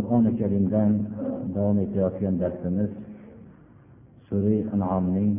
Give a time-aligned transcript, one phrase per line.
[0.00, 0.92] Qur'oni karimdan
[1.54, 2.90] davom etayotgan darsimiz
[4.28, 5.32] sura anomning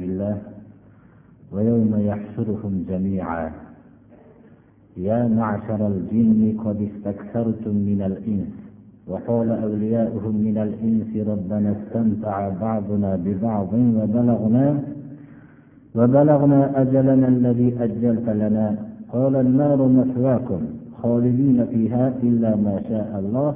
[0.00, 0.36] بالله
[1.52, 3.50] ويوم يحشرهم جميعا
[4.96, 8.52] يا معشر الجن قد استكثرتم من الإنس
[9.10, 14.66] وقال أولياؤهم من الإنس ربنا استمتع بعضنا ببعض وبلغنا
[15.96, 18.66] وبلغنا أجلنا الذي أجلت لنا
[19.12, 20.60] قال النار مثواكم
[21.02, 23.50] خالدين فيها إلا ما شاء الله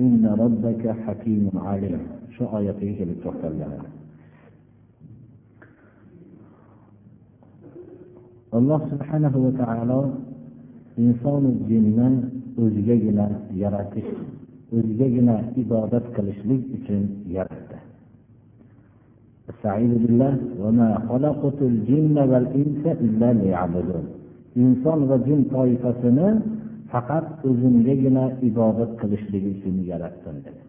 [0.00, 3.72] إن ربك حكيم عليم shu oyatiga kelib to'xtalgan
[8.58, 10.00] alloh subhanahu va taolo
[11.04, 12.08] insonu jinni
[12.62, 13.26] o'zigagina
[13.62, 14.10] yaratish
[14.72, 17.02] o'zigagina ibodat qilishlik uchun
[17.36, 17.78] yaratdi
[24.64, 26.28] inson va jin toifasini
[26.92, 30.62] faqat o'zimgagina ibodat qilishligi uchun yaratdim dedi.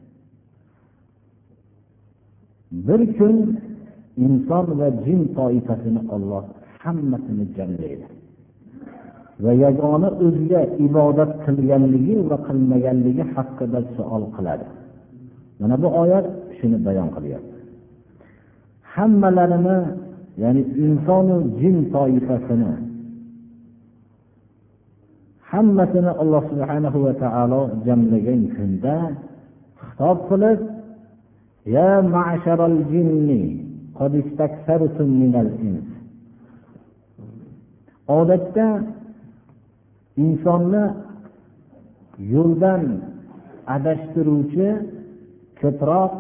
[2.88, 3.36] Bir kun
[4.26, 6.44] inson va jin toifasini olloh
[6.84, 8.08] hammasini jamlaydi
[9.44, 14.68] va yagona o'ziga ibodat qilganligi va qilmaganligi haqida savol qiladi.
[15.60, 16.26] Mana bu oyat
[16.58, 17.58] shuni bayon qilyapti.
[18.94, 19.78] Hammalarini
[20.44, 22.72] ya'ni insonu jin toifasini
[25.52, 28.96] hammasini alloh subhanahu va taolo jamlagan kunda
[29.84, 30.60] xitob qilib
[31.76, 33.44] ya ma'sharal jinni
[33.98, 35.88] qad istaktartum minal ins.
[38.20, 38.68] Odatda
[40.24, 40.84] insonni
[42.34, 42.84] yo'ldan
[43.76, 44.70] adashtiruvchi
[45.62, 46.12] ko'proq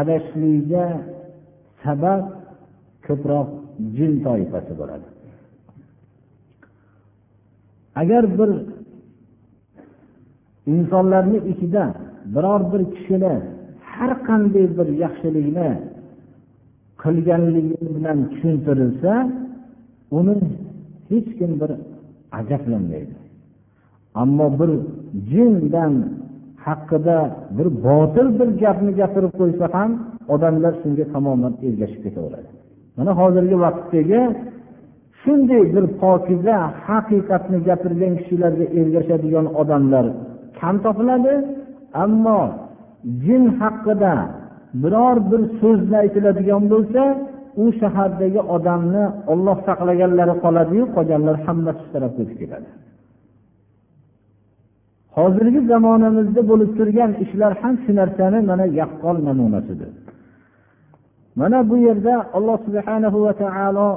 [0.00, 0.86] adashishligiga
[1.84, 2.22] sabab
[3.06, 3.48] ko'proq
[3.96, 5.17] jin toifasi bo'ladi.
[8.00, 8.50] Agar bir
[10.72, 11.84] insonlarni ichida
[12.34, 13.34] biror bir kishini
[13.90, 15.68] har qanday bir yaxshilikni
[17.02, 19.12] qilganligi bilan tushuntirilsa
[20.18, 20.36] uni
[21.10, 21.70] hech kim bir
[22.38, 23.14] ajablanmaydi.
[24.22, 24.70] Ammo bir
[25.30, 25.94] jindan
[26.66, 27.18] haqida
[27.56, 29.90] bir botil bir gapni gapirib qo'ysa ham
[30.34, 32.50] odamlar shunga tamoman ergashib ketaveradi.
[32.96, 34.20] Mana hozirgi vaqtdagi
[35.28, 36.56] shunday bir pokiza
[36.86, 40.06] haqiqatni gapirgan kishilarga ergashadigan odamlar
[40.58, 41.34] kam topiladi
[42.04, 42.40] ammo
[43.24, 44.14] jin haqida
[44.82, 47.02] biror bir so'zni aytiladigan bo'lsa
[47.62, 52.68] u shahardagi odamni olloh saqlaganlari qoladiyu qolganlar hammasi shu tarafga o'tib ketadi
[55.16, 59.90] hozirgi zamonamizda bo'lib turgan ishlar ham shu narsani mana yaqqol namunasidir.
[61.40, 63.88] Mana bu yerda alloh subhanahu va taolo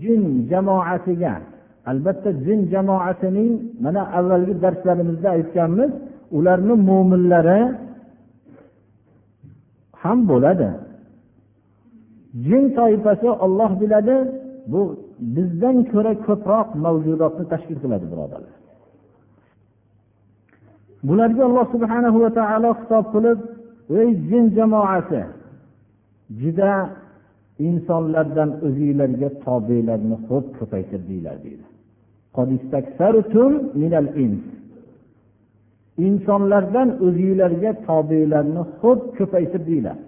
[0.00, 1.34] jin jamoasiga
[1.90, 3.52] albatta jin jamoasining
[3.84, 5.90] mana avvalgi darslarimizda aytganmiz
[6.36, 7.60] ularni mo'minlari
[10.02, 10.68] ham bo'ladi.
[12.46, 14.16] Jin toifasi olloh biladi
[14.72, 14.80] bu
[15.34, 18.54] bizdan ko'ra ko'proq mavjudotni tashkil qiladi birodarlar.
[21.08, 23.38] Bularga alloh subhanahu va taolo xitob qilib
[24.00, 25.22] ey jin jamoasi
[26.40, 26.72] juda
[27.58, 31.66] insonlardan o'zinglarga tobelarni xo'p ko'paytirdinglar deydi.
[36.06, 39.98] Insonlardan o'zinglarga tobelarni xo'p ko'paytirdinglar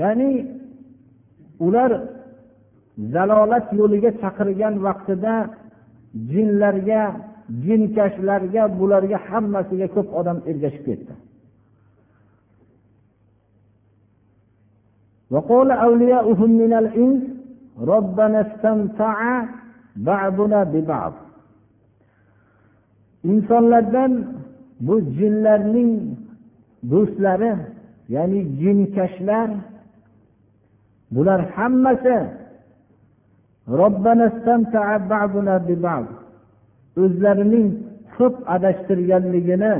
[0.00, 0.30] ya'ni
[1.66, 1.90] ular
[3.14, 5.34] zalolat yo'liga chaqirgan vaqtida
[6.32, 7.02] jinlarga
[7.64, 11.12] jinkashlarga bularga hammasiga ko'p odam ergashib ketdi.
[15.31, 17.21] وقال أولياؤهم من الإنس
[17.79, 19.45] ربنا استمتع
[19.95, 21.13] بعضنا ببعض
[23.23, 24.11] insonlardan
[24.79, 25.91] bu jinlarning
[26.91, 27.53] do'stlari
[28.15, 29.49] ya'ni jinkashlar
[31.15, 32.17] bular hammasi
[37.03, 37.67] o'zlarining
[38.17, 39.73] ko'p adashtirganligini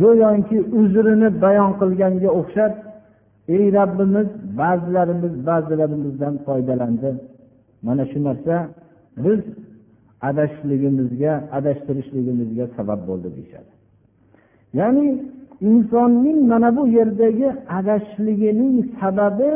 [0.00, 2.72] go'yoki uzrini bayon qilganga o'xshab
[3.55, 4.29] ey robbimiz
[4.61, 7.09] ba'zilarimiz ba'zilarimizdan foydalandi.
[7.85, 8.55] Mana shu narsa
[9.25, 9.39] biz
[10.29, 13.71] adashishligimizga adashtirishligimizga sabab bo'ldi deyishadi.
[14.79, 15.05] Ya'ni
[15.69, 17.47] insonning mana bu yerdagi
[17.77, 19.51] adashishligining sababi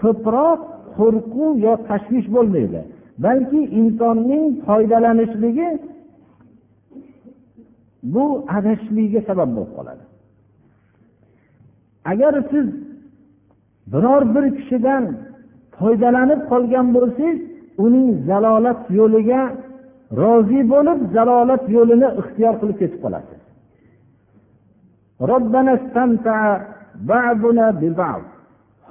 [0.00, 0.60] ko'proq
[0.96, 2.80] qo'rquv yo tashvish bo'lmaydi.
[3.24, 5.68] Balki insonning foydalanishligi
[8.14, 8.24] bu
[8.56, 10.04] adashishligiga sabab bo'lib qoladi.
[12.12, 12.66] Agar siz
[13.92, 15.04] biror bir kishidan
[15.78, 17.38] foydalanib qolgan bo'lsangiz
[17.84, 19.42] uning zalolat yo'liga
[20.20, 23.40] rozi bo'lib zalolat yo'lini ixtiyor qilib ketib qolasiz.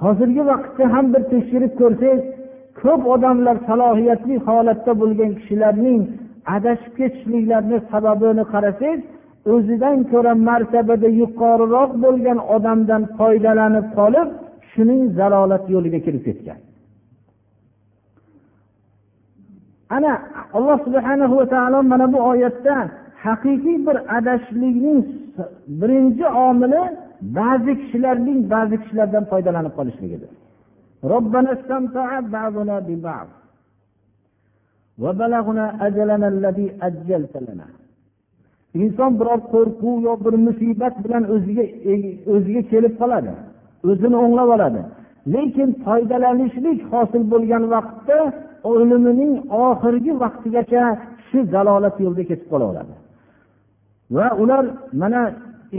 [0.02, 2.22] Hozirgi vaqtda ham bir tekshirib ko'rsangiz
[2.82, 6.00] ko'p odamlar salohiyatli holatda bo'lgan kishilarning
[6.56, 9.00] adashib ketishliklarini sababini qarasangiz
[9.54, 14.28] o'zidan ko'ra martabada yuqoriroq bo'lgan odamdan foydalanib qolib
[14.72, 16.60] shuning zalolat yo'liga kirib ketgan.
[19.96, 20.12] Ana
[20.56, 22.76] alloh subhanahu va taolo mana bu oyatda
[23.24, 25.00] haqiqiy bir adashishlikning
[25.80, 26.82] birinchi omili
[27.38, 30.30] ba'zi kishilarning ba'zi kishilardan foydalanib qolishligidir.
[38.82, 41.64] Inson biror qo'rquv yo bir musibat bilan o'ziga
[42.34, 43.32] o'ziga kelib qoladi.
[43.88, 44.80] O'zini o'nglab oladi.
[45.34, 48.18] Lekin foydalanishlik hosil bo'lgan vaqtda
[48.70, 49.32] o'limining
[49.66, 50.84] oxirgi vaqtigacha
[51.28, 52.94] shu dalolat yo'lida ketib qolaveradi
[54.16, 54.64] va ular
[55.02, 55.22] mana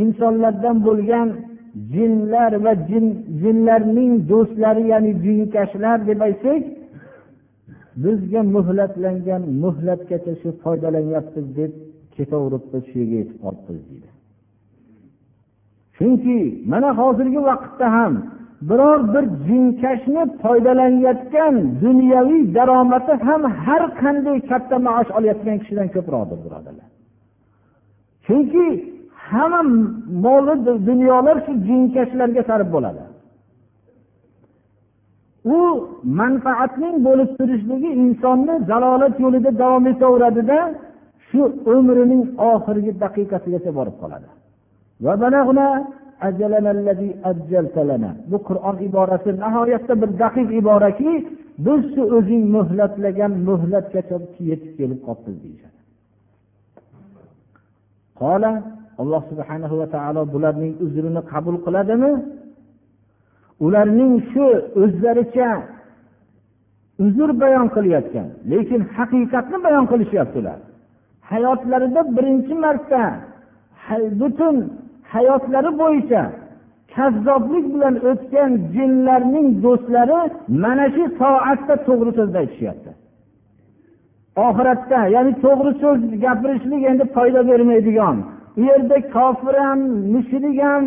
[0.04, 1.28] insonlardan bo'lgan
[1.94, 3.06] jinlar va jin
[3.42, 6.62] jinlarning do'stlari ya'ni jinkashlar deb aytsak
[8.04, 11.72] bizga muhlatlangan muhlatgacha shu foydalanyapmiz deb
[12.16, 14.10] ketaveribmiz shu yerga yetib qolibmiz deydi.
[16.02, 16.40] Chunki
[16.72, 18.14] mana hozirgi vaqtda ham
[18.70, 26.88] biror bir jinkashni foydalanayotgan dunyoviy daromadi ham har qanday katta maosh olayotgan kishidan ko'proqdir birodarlar.
[28.26, 28.66] Chunki
[29.30, 29.62] hamma
[30.26, 30.56] moli
[30.90, 33.04] dunyolar shu jinkashlarga sarf bo'ladi.
[35.58, 35.60] U
[36.20, 40.58] manfaatning bo'lib turishligi insonni zalolat yo'lida davom etaveradida
[41.28, 41.42] shu
[41.76, 44.28] umrining oxirgi daqiqasigacha borib qoladi.
[48.32, 51.12] Bu qur'on iborasi nihoyatda bir daqiq iboraki
[51.66, 54.18] biz shu o'zing muhlatlagan muhlatgacha
[54.50, 55.80] yetib kelib qolibmiz deyishadi.
[59.02, 62.12] Alloh subhanahu va taolo bularning uzrini qabul qiladimi?
[63.66, 64.46] Ularning shu
[64.84, 65.50] o'zlaricha
[67.06, 70.60] uzr bayon qilayotgan lekin haqiqatni bayon qilishyapti ular
[71.32, 73.04] hayotlarida birinchi marta
[74.22, 74.56] butun
[75.14, 76.24] hayotlari bo'yicha
[76.96, 80.20] kazzoblik bilan o'tgan jinlarning do'stlari
[80.64, 82.92] mana shu soatda to'g'ri so'zni aytishyapti.
[84.48, 88.18] Oxiratda ya'ni to'g'ri so'z gapirishlik endi foyda bermaydigan
[88.60, 89.80] u yerda kofir ham
[90.14, 90.84] mushrik ham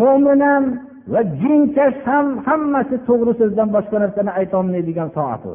[0.00, 0.64] mo'min ham
[1.12, 5.54] va jinkash ham hammasi to'g'ri so'zdan boshqa narsani aytolmaydigan soat u.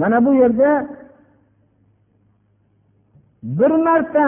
[0.00, 0.70] Mana bu yerda
[3.58, 4.26] bir marta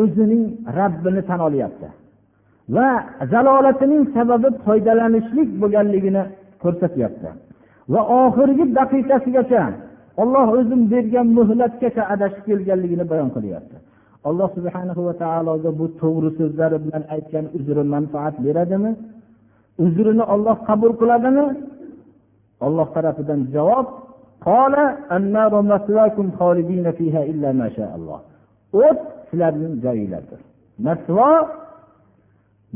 [0.00, 0.44] o'zining
[0.78, 1.88] rabbini tan olyapti.
[2.74, 2.88] Va
[3.32, 6.22] zalolatining sababi foydalanishlik bo'lganligini
[6.62, 7.30] ko'rsatyapti.
[7.92, 9.62] Va oxirgi daqiqasigacha
[10.22, 13.76] olloh o'zim bergan muhlatgacha adashib kelganligini bayon qilyapti.
[14.28, 18.92] Alloh subhana va taologa bu to'g'ri so'zlari bilan aytgan uzri manfaat beradimi?
[19.84, 21.46] Uzrini olloh qabul qiladimi?
[22.66, 23.86] Olloh tarafidan javob
[28.86, 29.00] o't
[29.34, 30.40] sizlarning joyinglardir
[30.86, 31.30] masvo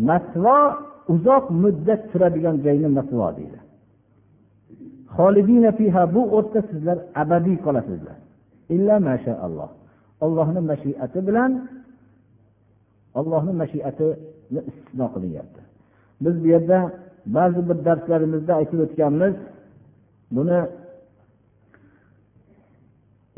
[0.08, 0.58] masvo
[1.12, 3.58] uzoq muddat turadigan joyni masvo deydi.
[6.14, 8.16] Bu o'rta sizlar abadiy qolasizlar.
[8.74, 9.70] Illa mashaalloh
[10.24, 11.52] ollohni mashiati bilan
[13.18, 15.60] ollohni mashiatini istisno qilinyapti
[16.24, 16.78] biz bu yerda
[17.36, 19.34] ba'zi bir darslarimizda aytib o'tganmiz
[20.36, 20.60] buni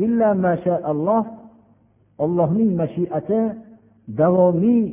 [0.05, 1.25] illa mashaalloh
[2.25, 3.41] ollohning mashiati
[4.21, 4.85] davomiy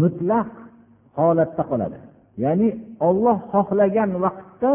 [0.00, 0.50] mutlaq
[1.18, 1.98] holatda qoladi.
[2.44, 2.68] Ya'ni
[3.08, 4.72] olloh xohlagan vaqtda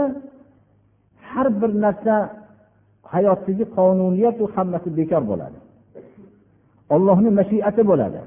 [1.29, 2.15] har bir narsa
[3.13, 5.59] hayotdagi qonuniyatu hammasi bekor bo'ladi.
[6.95, 8.19] Ollohni mashiati bo'ladi.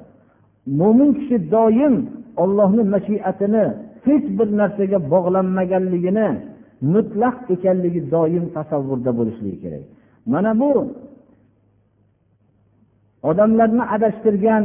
[0.81, 1.95] Mo'min kishi doim
[2.43, 3.65] ollohni mashiatini
[4.07, 6.29] hech bir narsaga bog'lanmaganligini
[6.95, 9.85] mutlaq ekanligi doim tasavvurda bo'lishligi kerak.
[10.33, 10.71] Mana bu
[13.31, 14.65] odamlarni adashtirgan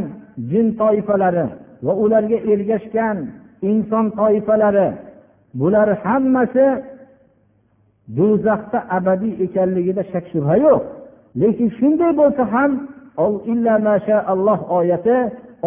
[0.51, 1.47] jin toifalari
[1.85, 3.17] va ularga ergashgan
[3.69, 4.87] inson toifalari
[5.59, 6.67] bular hammasi
[8.17, 10.81] do'zaxda abadiy ekanligida shak shubha yo'q.
[11.41, 12.71] Lekin shunday bo'lsa ham
[14.33, 15.17] alloh oyati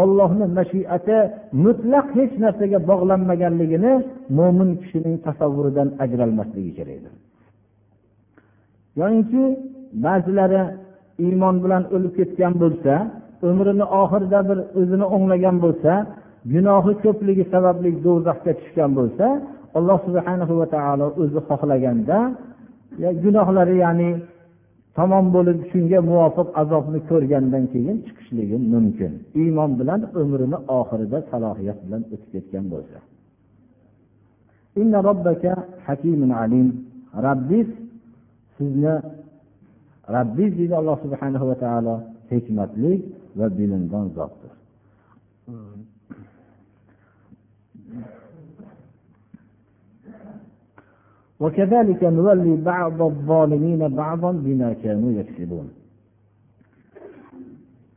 [0.02, 1.18] ollohni mashiati
[1.64, 3.92] mutlaq hech narsaga bog'lanmaganligini
[4.38, 7.12] mo'min kishining tasavvuridan ajralmasligi kerakdir
[9.00, 9.42] yoyinki
[10.04, 10.62] ba'zilari
[11.26, 12.94] iymon bilan o'lib ketgan bo'lsa
[13.48, 15.92] umrini oxirida bir o'zini o'nglagan bo'lsa
[16.52, 19.26] gunohi ko'pligi sababli do'zaxga tushgan bo'lsa
[19.78, 22.18] alloh subhana va taolo o'zi xohlaganda
[23.02, 24.10] ya gunohlari ya'ni
[24.98, 29.12] tamom bo'lib shunga muvofiq azobni ko'rgandan keyin chiqishligi mumkin.
[29.42, 32.98] Iymon bilan umrini oxirida salohiyat bilan o'tib ketgan bo'lsa.
[37.26, 37.68] Rabbiz
[38.56, 38.94] sizni
[40.15, 41.95] rabbiz deydi alloh subhanahu va taolo
[42.31, 42.91] hikmatli
[43.39, 44.53] va bilimdon zotdir
[51.43, 55.67] وكذلك نولي بعض الظالمين بعضا بما كانوا يكسبون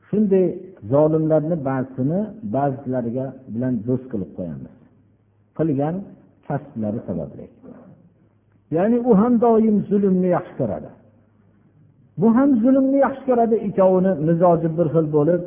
[0.08, 0.46] shunday
[0.92, 2.20] zolimlarni ba'zisini
[2.54, 4.74] ba'zilariga bilan do'st qilib qo'yamiz
[5.58, 5.94] qilgan
[6.46, 7.44] kasblari sababli
[8.76, 10.90] ya'ni u ham doim zulmni yaxshi ko'radi
[12.19, 15.41] Bu ham zulmni yaxshi ko'radi ikkovini mizoji bir xil bo'lib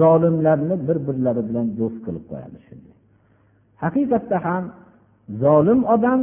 [0.00, 2.96] zolimlarni bir birlari bilan do'st qilib qo'yadi shunday.
[3.82, 4.64] Haqiqatda ham
[5.42, 6.20] zolim odam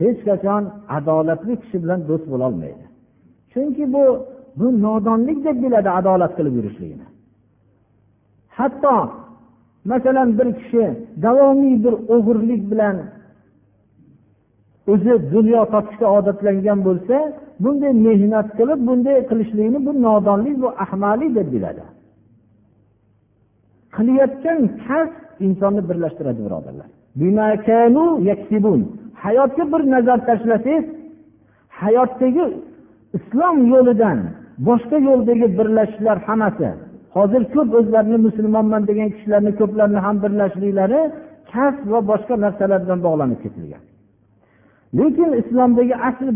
[0.00, 0.62] hech qachon
[0.96, 2.84] adolatli kishi bilan do'st bo'lolmaydi
[3.52, 4.04] chunki bu
[4.58, 7.06] bu nodonlik deb biladi adolat qilib yurishligini.
[8.58, 8.96] Hatto
[9.90, 10.84] masalan bir kishi
[11.24, 12.96] davomiy bir o'g'irlik bilan
[14.90, 17.16] o'zi dunyo topishga odatlangan bo'lsa
[17.64, 21.84] bunday mehnat qilib bunday qilishlikni bu nodonlik bu ahmalik deb biladi.
[23.96, 25.14] Qilayotgan kasb
[25.46, 26.88] insonni birlashtiradi birodarlar.
[29.24, 30.84] Hayotga bir nazar tashlasangiz
[31.80, 32.44] hayotdagi
[33.18, 34.18] islom yo'lidan
[34.68, 36.68] boshqa yo'ldagi birlashishlar hammasi
[37.16, 41.00] hozir ko'p o'zlarini musulmonman degan kishilarni ko'plarini ham birlashliklari
[41.52, 43.82] kasb va boshqa narsalar bilan bog'lanib ketilgan.
[44.98, 46.28] Lekin islomdagi asl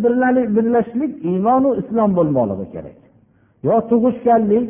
[0.57, 2.97] birlashlik iymonu islom bo'lmoqligi kerak.
[3.67, 4.67] Yo tug'ishganlik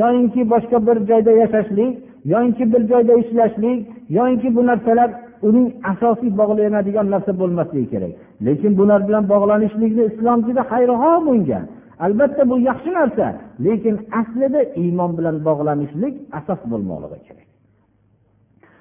[0.00, 1.92] yoyinki boshqa bir joyda yashashlik
[2.32, 3.80] yoyinki bir joyda ishlashlik
[4.16, 5.10] yoyinki bu narsalar
[5.48, 8.12] uning asosiy bog'lanadigan narsa bo'lmasligi kerak.
[8.46, 11.60] Lekin bular bilan bog'lanishlikni islom juda xayrixoh bunga
[12.04, 13.26] albatta bu yaxshi narsa
[13.66, 17.46] lekin aslida iymon bilan bog'lanishlik asos bo'lmoqligi kerak.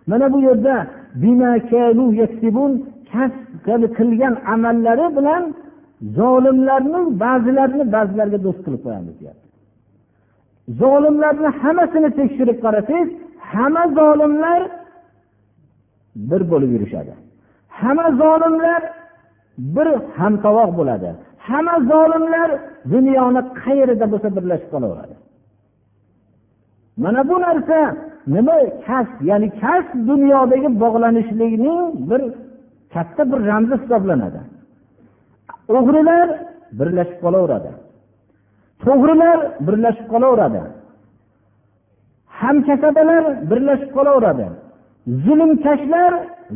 [0.09, 0.75] Mana bu yerda
[3.11, 3.43] kasb
[3.97, 5.43] qilgan amallari bilan
[6.19, 9.47] zolimlarni ba'zilarini ba'zilarga do'st qilib qo'yamiz deyapti.
[10.81, 13.09] Zolimlarni hammasini tekshirib qarasangiz
[13.51, 14.61] hamma zolimlar
[16.29, 17.13] bir bo'lib yurishadi.
[17.79, 18.81] Hamma zolimlar
[19.75, 19.87] bir
[20.17, 21.09] hamtovoq bo'ladi.
[21.47, 22.49] Hamma zolimlar
[22.93, 25.15] dunyoni qayerida bo'lsa birlashib qolaveradi.
[27.03, 27.79] Mana bu narsa
[28.35, 32.21] nima kasb ya'ni kasb dunyodagi bog'lanishlikning bir
[32.93, 34.41] katta bir ramzi hisoblanadi.
[35.77, 36.27] O'g'rilar
[36.79, 37.71] birlashib qolaveradi.
[38.83, 40.61] To'g'rilar birlashib qolaveradi.
[42.39, 44.45] Hamkasabalar birlashib qolaveradi.
[45.25, 46.13] Zulmkashlar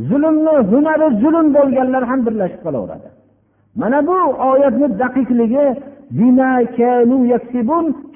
[0.10, 3.08] zulmni hunari zulm bo'lganlar ham birlashib qolaveradi.
[3.82, 4.18] Mana bu
[4.52, 5.66] oyatni daqiqligi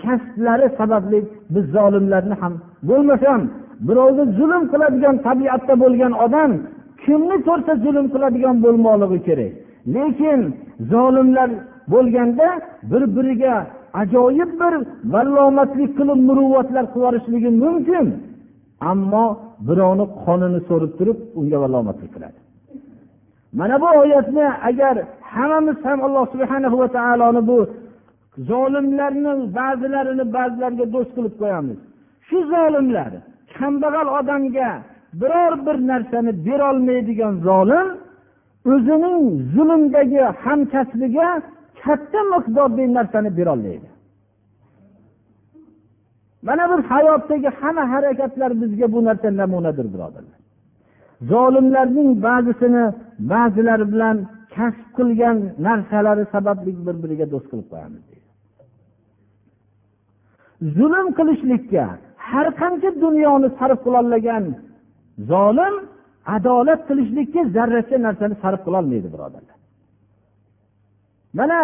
[0.03, 1.19] kasblari sababli
[1.53, 2.53] biz zolimlarni ham
[2.89, 3.41] bo'lmasam
[3.87, 6.51] birovni zulm qiladigan tabiatda bo'lgan odam
[7.03, 9.53] kimni ko'rsa zulm qiladigan bo'lmoqligi kerak.
[9.95, 10.39] Lekin
[10.91, 11.49] zolimlar
[11.93, 12.47] bo'lganda
[12.91, 13.55] bir biriga
[14.01, 14.73] ajoyib bir
[15.13, 18.05] vallomatlik qilib muruvvatlar qilib yuborishligi mumkin.
[18.91, 19.25] Ammo
[19.67, 22.37] birovni qonini so'rib turib unga vallomatlik qiladi.
[23.59, 24.95] Mana bu oyatni agar
[25.33, 27.57] hammamiz ham alloh subhana va taoloni bu
[28.49, 31.77] zolimlarni ba'zilarini ba'zilariga do'st qilib qo'yamiz.
[32.27, 33.11] Shu zolimlar
[33.57, 34.69] kambag'al odamga
[35.21, 37.87] biror bir narsani berolmaydigan zolim
[38.71, 39.19] o'zining
[39.55, 41.27] zulmdagi hamkasbiga
[41.83, 43.89] katta miqdordagi narsani berolmaydi.
[46.47, 50.39] Mana bir hayotdagi hamma harakatlar bizga bu narsa namunadir birodarlar.
[51.31, 52.83] Zolimlarning ba'zisini
[53.31, 54.17] ba'zilari bilan
[54.55, 58.03] kasb qilgan narsalari sababli bir biriga do'st qilib qo'yamiz
[60.77, 61.85] zulm qilishlikka
[62.29, 64.43] har qancha dunyoni sarf qilolmagan
[65.31, 65.75] zolim
[66.35, 69.57] adolat qilishlikka zarracha narsani sarf qilolmaydi birodarlar.
[71.39, 71.59] Mana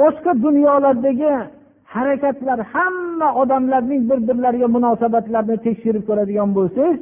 [0.00, 1.32] boshqa dunyolardagi
[1.94, 6.98] harakatlar hamma odamlarning bir birlariga munosabatlarini tekshirib ko'radigan bo'lsangiz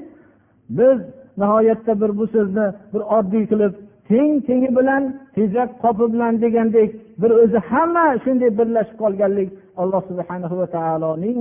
[0.78, 0.98] biz
[1.40, 3.72] nihoyatda bir bu so'zni bir oddiy qilib
[4.08, 5.02] teng tengi bilan
[5.36, 6.90] tezak qopi bilan degandek
[7.22, 9.48] bir o'zi hamma shunday birlashib qolganlik
[9.82, 11.38] alloh subhana va taoloning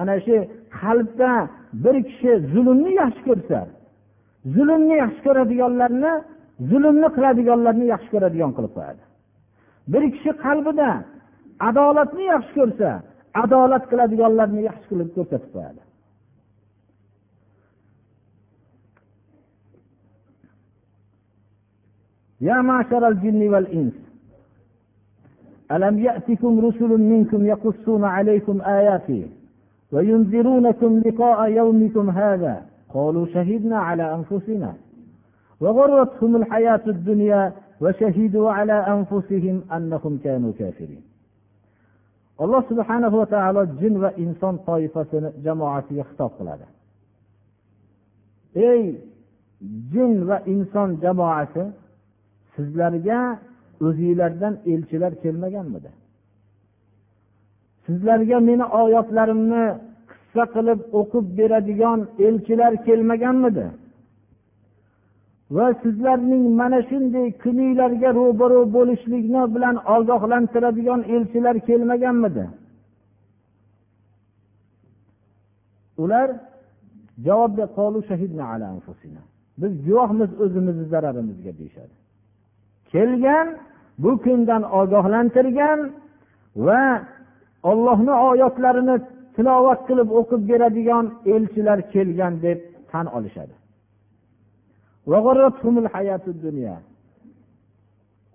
[0.00, 0.36] ana shu
[0.80, 1.32] qalbda
[1.84, 3.60] bir kishi zulmni yaxshi ko'rsa
[4.54, 6.12] zulmni yaxshi ko'radiganlarni
[6.70, 9.02] zulmni qiladiganlarni yaxshi ko'radigan qilib qo'yadi
[9.92, 10.90] bir kishi qalbida
[11.68, 12.90] adolatni yaxshi ko'rsa
[13.42, 15.82] adolat qiladiganlarni yaxshi qilib ko'rsatib qo'yadi
[22.48, 23.92] يا معشر الجن والإنس
[25.72, 29.22] ألم يأتكم رسل منكم يقصون عليكم آياتي
[29.92, 32.62] وينذرونكم لقاء يومكم هذا
[32.94, 34.74] قالوا شهدنا على أنفسنا
[35.60, 41.02] وغرتهم الحياة الدنيا وشهدوا على أنفسهم أنهم كانوا كافرين
[42.42, 46.66] alloh subhanahu va taolo jin va inson toifasini jamoasiga xitob qiladi
[48.70, 48.82] ey
[49.92, 51.64] jin va inson jamoasi
[52.54, 53.20] sizlarga
[53.86, 55.90] o'zinglardan elchilar kelmaganmidi
[57.89, 59.65] Sizlarga meni oyatlarimni
[60.11, 63.65] qissa qilib o'qib beradigan elchilar kelmaganmidi?
[65.55, 72.45] Va sizlarning mana shunday kuninglarga ro'baro bo'lishlikni bilan ogohlantiradigan elchilar kelmaganmidi?
[76.03, 76.27] Ular
[77.25, 77.51] javob
[79.61, 81.95] biz guvohmiz o'zimizni zararimizga deyishadi.
[82.91, 83.47] Kelgan
[84.03, 85.79] bu kundan ogohlantirgan
[86.65, 86.81] va
[87.63, 88.95] ollohni oyatlarini
[89.35, 92.59] tilovat qilib o'qib beradigan elchilar kelgan deb
[92.91, 93.55] tan olishadi.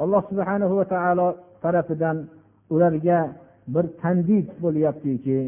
[0.03, 1.29] Alloh subhana va taolo
[1.63, 2.17] tarafidan
[2.75, 3.21] ularga
[3.75, 5.39] bir tandid bo'lyaptiki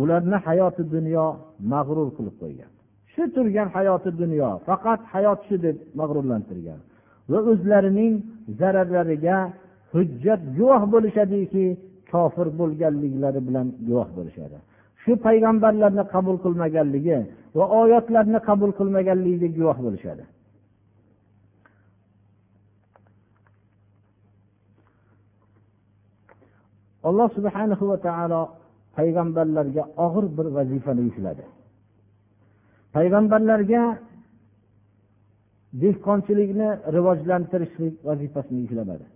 [0.00, 1.24] ularni hayoti dunyo
[1.72, 2.70] mag'rur qilib qo'ygan.
[3.12, 6.80] Shu turgan hayoti dunyo faqat hayot shu deb mag'rurlantirgan
[7.30, 8.14] va o'zlarining
[8.60, 9.38] zararlariga
[9.92, 11.64] hujjat guvoh bo'lishadiki
[12.12, 14.58] kofir bo'lganliklari bilan guvoh bo'lishadi.
[15.02, 17.18] Shu payg'ambarlarni qabul qilmaganligi
[17.58, 20.24] va oyatlarni qabul qilmaganligiga guvoh bo'lishadi.
[27.08, 28.42] Alloh subhana va taolo
[28.96, 31.44] payg'ambarlarga og'ir bir vazifani yukladi.
[32.96, 33.82] Payg'ambarlarga
[35.82, 39.06] dehqonchilikni rivojlantirishlik vazifasini yuklamadi.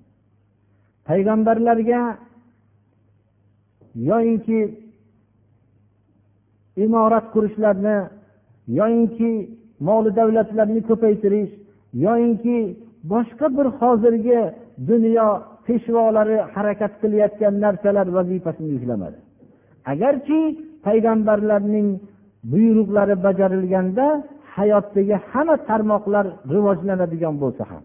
[1.08, 2.00] Payg'ambarlarga
[3.94, 4.60] yoyinki
[6.76, 7.96] imorat qurishlarni
[8.78, 9.30] yoyinki
[9.88, 11.52] moli davlatlarni ko'paytirish
[12.06, 12.58] yoyinki
[13.12, 14.40] boshqa bir hozirgi
[14.90, 15.28] dunyo
[15.66, 19.18] peshvolari harakat qilayotgan narsalar vazifasini yuklamadi.
[19.92, 20.38] Agarchi
[20.86, 21.88] payg'ambarlarning
[22.52, 24.06] buyruqlari bajarilganda
[24.56, 27.82] hayotdagi hamma tarmoqlar rivojlanadigan bo'lsa ham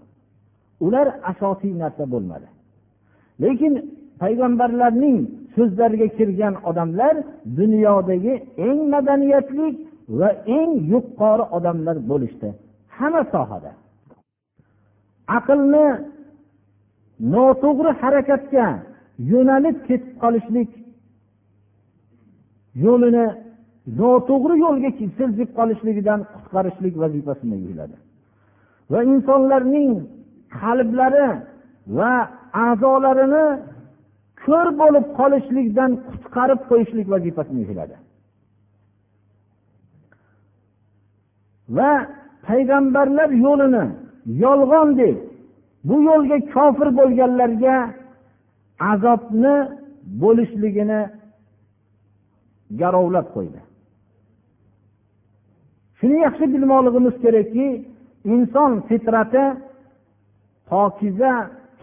[0.86, 2.48] ular asosiy narsa bo'lmadi.
[3.43, 3.74] Lekin
[4.21, 5.17] payg'ambarlarning
[5.56, 7.15] so'zlariga kirgan odamlar
[7.60, 8.34] dunyodagi
[8.67, 9.67] eng madaniyatli
[10.19, 12.49] va eng yuqori odamlar bo'lishdi.
[12.97, 13.71] Hamma sohada.
[15.38, 15.88] Aqlni
[17.34, 18.67] noto'g'ri harakatga
[19.32, 20.69] yo'nalib ketib qolishlik
[22.86, 23.25] yo'lini
[23.99, 27.95] noto'g'ri yo'lga siljib qolishligidan qutqarishlik vazifasini yukladi.
[28.91, 29.91] Va insonlarning
[30.60, 31.30] qalblari
[31.97, 32.13] va
[32.67, 33.45] a'zolarini
[34.47, 37.95] ko'r bo'lib qolishlikdan qutqarib qo'yishlik vazifasini yukladi
[41.77, 41.91] va
[42.47, 43.86] payg'ambarlar yo'lini
[44.43, 45.17] yolg'on deb
[45.88, 47.75] bu yo'lga kofir bo'lganlarga
[48.91, 49.55] azobni
[50.21, 51.01] bo'lishligini
[52.81, 53.60] garovlab qo'ydi.
[55.99, 57.67] Shuni yaxshi bilmoqligimiz kerakki
[58.33, 59.45] inson fitrati
[60.69, 61.33] pokiza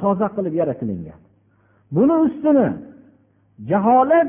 [0.01, 1.24] toza qilib yaratilingan.
[1.95, 2.69] Buni ustini
[3.71, 4.29] jaholat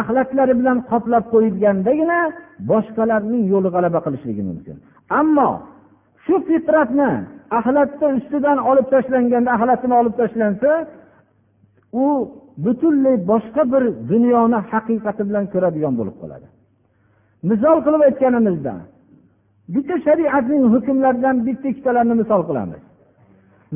[0.00, 2.18] axlatlari bilan qoplab qo'yilgandagina
[2.70, 4.76] boshqalarning yo'li g'alaba qilishligi mumkin.
[5.20, 5.50] Ammo
[6.24, 7.10] shu fitratni
[7.58, 10.70] axlatni ustidan olib tashlanganda axlatini olib tashlansa
[12.04, 12.06] u
[12.64, 13.82] butunlay boshqa bir
[14.12, 16.46] dunyoni haqiqati bilan ko'radigan bo'lib qoladi.
[17.50, 18.74] Misol qilib aytganimizda
[19.74, 22.82] bitta shariatning hukmlaridan bitta ikkitalarini misol qilamiz.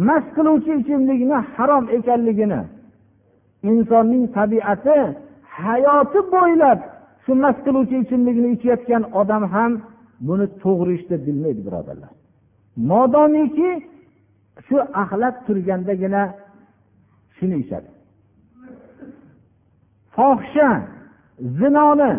[0.08, 2.60] Mast qiluvchi ichimlikni harom ekanligini
[3.70, 4.98] insonning tabiati
[5.58, 6.78] hayoti bo'ylab
[7.24, 9.72] shu mast qiluvchi ichimlikni ichayotgan odam ham
[10.26, 12.12] buni to'g'ri ish deb bilmaydi birodarlar.
[12.90, 13.70] Modomiki
[14.66, 16.22] shu axlat turgandagina
[17.36, 17.90] shuni ichadi
[20.16, 20.68] fohisha
[21.58, 22.12] zinoni.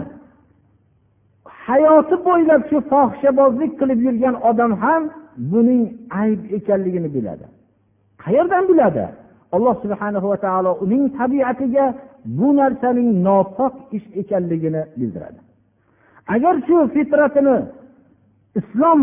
[1.65, 5.02] Hayoti bo'ylab shu fohishabozlik qilib yurgan odam ham
[5.52, 5.84] buning
[6.21, 7.45] ayb ekanligini biladi.
[8.23, 9.06] Qayerdan biladi?
[9.55, 11.86] Alloh subhana va taolo uning tabiatiga
[12.38, 15.39] bu narsaning nopok ish ekanligini bildiradi.
[16.33, 17.57] Agar shu fitratini
[18.60, 19.01] islom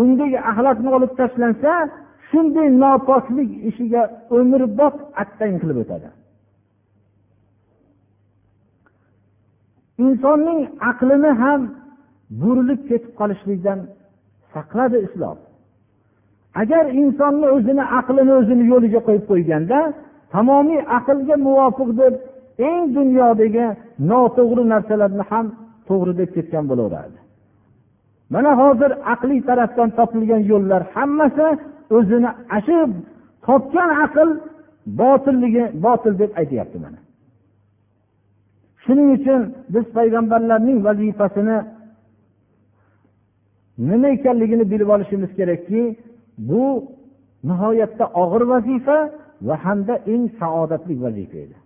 [0.00, 1.72] undagi axlatni olib tashlansa
[2.28, 4.02] shunday nopoklik ishiga
[4.38, 6.08] umrbod attang qilib o'tadi.
[10.04, 10.60] Insonning
[10.90, 11.60] aqlini ham
[12.40, 13.78] burilib ketib qolishlikdan
[14.54, 15.38] saqladi islom.
[16.54, 19.78] Agar insonni o'zini aqlini o'zini yo'liga qo'yib qo'yganda
[20.34, 22.14] tamomiy aqlga muvofiq deb
[22.68, 23.66] eng dunyodagi
[24.10, 25.46] noto'g'ri narsalarni ham
[25.88, 27.18] to'g'ri deb ketgan bo'laveradi.
[28.34, 31.46] Mana hozir aqliy tarafdan topilgan yo'llar hammasi
[31.96, 32.80] o'zini ana
[33.46, 34.28] topgan aql
[35.00, 36.98] botilligi botil deb aytyapti mana.
[38.84, 39.40] Shuning uchun
[39.74, 41.58] biz payg'ambarlarning vazifasini
[43.88, 45.82] nima ekanligini bilib olishimiz kerakki
[46.38, 46.64] bu
[47.44, 48.98] nihoyatda og'ir vazifa
[49.42, 51.56] va hamda eng saodatli vazifa edi.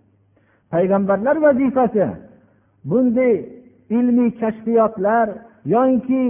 [0.73, 2.07] Payg'ambarlar vazifasi
[2.89, 3.33] bunday
[3.97, 5.27] ilmiy kashfiyotlar
[5.75, 6.23] yoki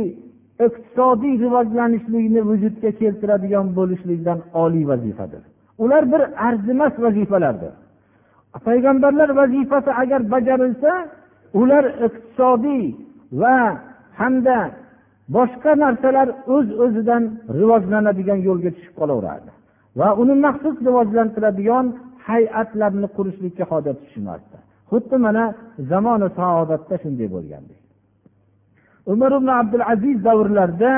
[0.65, 5.43] iqtisodiy rivojlanishlikni vujudga keltiradigan bo'lishlikdan oliy vazifadir.
[5.83, 7.73] Ular bir arzimas vazifalardir.
[8.67, 10.91] Payg'ambarlar vazifasi agar bajarilsa
[11.61, 12.85] ular iqtisodiy
[13.41, 13.57] va
[14.19, 14.57] hamda
[15.35, 17.23] boshqa narsalar o'z öz o'zidan
[17.59, 19.51] rivojlanadigan yo'lga tushib qolaverardi
[19.99, 21.85] va uni maxsus rivojlantiradigan
[22.27, 24.57] hay'atlarni qurishlikka hojat tushmasdi
[24.93, 25.43] xuddi mana
[25.91, 27.79] zamoni saodatda shunday bo'lgandek.
[29.13, 30.91] Umar ibn abdul aziz davrlarida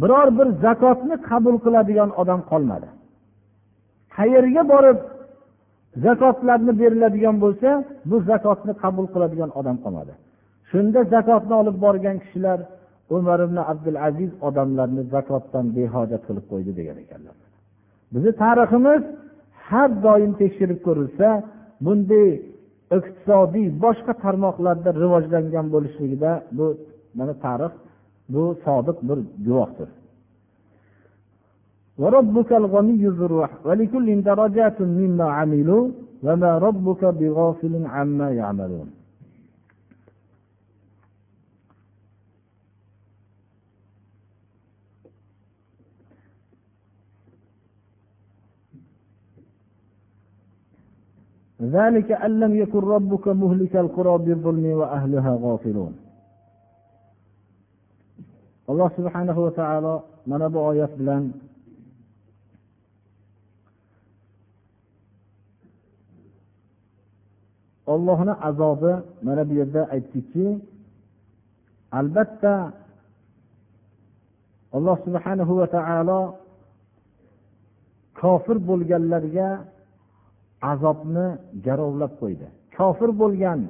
[0.00, 2.88] biror bir zakotni qabul qiladigan odam qolmadi.
[4.16, 4.98] Qayerga borib
[6.04, 7.70] zakotlarni beriladigan bo'lsa
[8.10, 10.12] bu zakotni qabul qiladigan odam qolmadi.
[10.71, 12.59] shunda zakotni olib borgan kishilar
[13.17, 17.35] umar ibn abdul aziz odamlarni zakotdan behojat qilib qo'ydi degan ekanlar
[18.13, 19.01] bizni tariximiz
[19.67, 21.27] har doim tekshirib ko'rilsa
[21.85, 22.29] bunday
[22.97, 26.65] iqtisodiy boshqa tarmoqlarda rivojlangan bo'lishligida bu
[27.17, 27.73] mana tarix
[28.33, 29.89] bu sodiq bir guvohdir
[32.01, 35.83] وربك الغني ذو الرحمة ولكل درجات مما عملوا
[36.25, 38.87] وما ربك بغافل عما يعملون
[51.61, 55.93] ذلك أن لم يكن ربك مهلك القرى بالظلم وأهلها غافلون
[58.71, 59.95] alloh subhanahu va taolo
[60.29, 61.23] mana bu oyat bilan
[67.93, 68.93] ollohni azobi
[69.25, 70.47] mana bu yerda aytdikki
[71.99, 72.53] albatta
[74.77, 76.21] alloh subhanahu va taolo
[78.21, 79.49] kofir bo'lganlarga
[80.72, 81.26] azobni
[81.66, 82.46] garovlab qo'ydi.
[82.76, 83.60] Kofir bo'lgan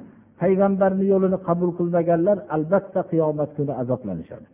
[0.41, 4.47] payg'ambarni yo'lini qabul qilmaganlar albatta qiyomat kuni azoblanishadi.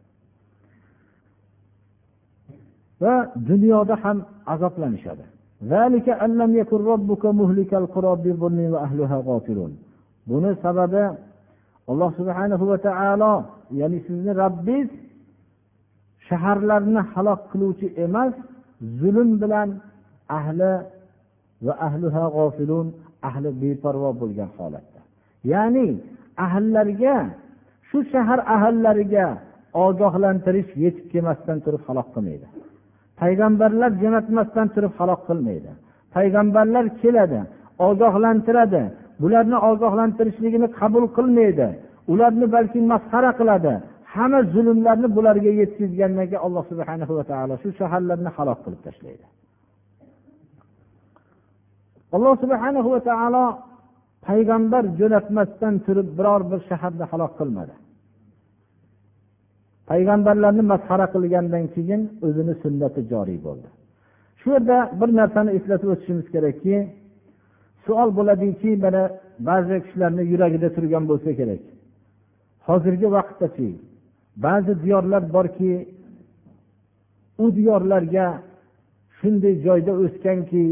[3.03, 3.15] Va
[3.49, 4.17] dunyoda ham
[4.53, 5.25] azoblanishadi.
[10.29, 11.03] Buni sababi
[11.91, 13.33] alloh subhanahu va taolo
[13.79, 14.89] ya'ni sizni robbingiz
[16.27, 18.33] shaharlarni halok qiluvchi emas
[18.99, 19.69] zulm bilan
[20.37, 20.71] ahli
[21.65, 22.87] va ahliha g'ofilun
[23.29, 24.99] ahli beparvo bo'lgan holatda.
[25.51, 25.87] Ya'ni
[26.45, 27.17] ahllarga
[27.89, 29.27] shu shahar ahllariga
[29.85, 32.47] ogohlantirish yetib kelmasdan turib halok qilmaydi.
[33.21, 35.71] Payg'ambarlar jo'natmasdan turib halok qilmaydi.
[36.15, 37.39] Payg'ambarlar keladi
[37.87, 38.83] ogohlantiradi.
[39.21, 41.67] Bularni ogohlantirishligini qabul qilmaydi.
[42.13, 43.73] Ularni balki masxara qiladi.
[44.13, 49.25] Hamma zulmlarni bularga yetkazgandan keyin alloh subhana va taolo shu shaharlarni halok qilib tashlaydi.
[52.15, 53.45] Alloh subhana va taolo
[54.27, 57.73] payg'ambar jo'natmasdan turib biror bir shaharni halok qilmadi.
[59.89, 63.67] Payg'ambarlarni masxara qilgandan keyin o'zini sunnati joriy bo'ldi.
[64.39, 66.75] Shu yerda bir narsani eslatib o'tishimiz kerakki
[67.85, 69.03] savol bo'ladiki mana
[69.49, 71.63] ba'zi kishilarni yuragida turgan bo'lsa kerak.
[72.67, 73.69] Hozirgi vaqtdachi
[74.45, 75.73] ba'zi diyorlar borki
[77.43, 78.27] u diyorlarga
[79.17, 80.63] shunday joyda o'sganki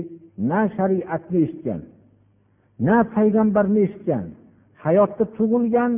[0.50, 1.82] na shariatni eshitgan
[2.88, 4.26] na payg'ambarni eshitgan
[4.86, 5.92] hayotda tug'ilgan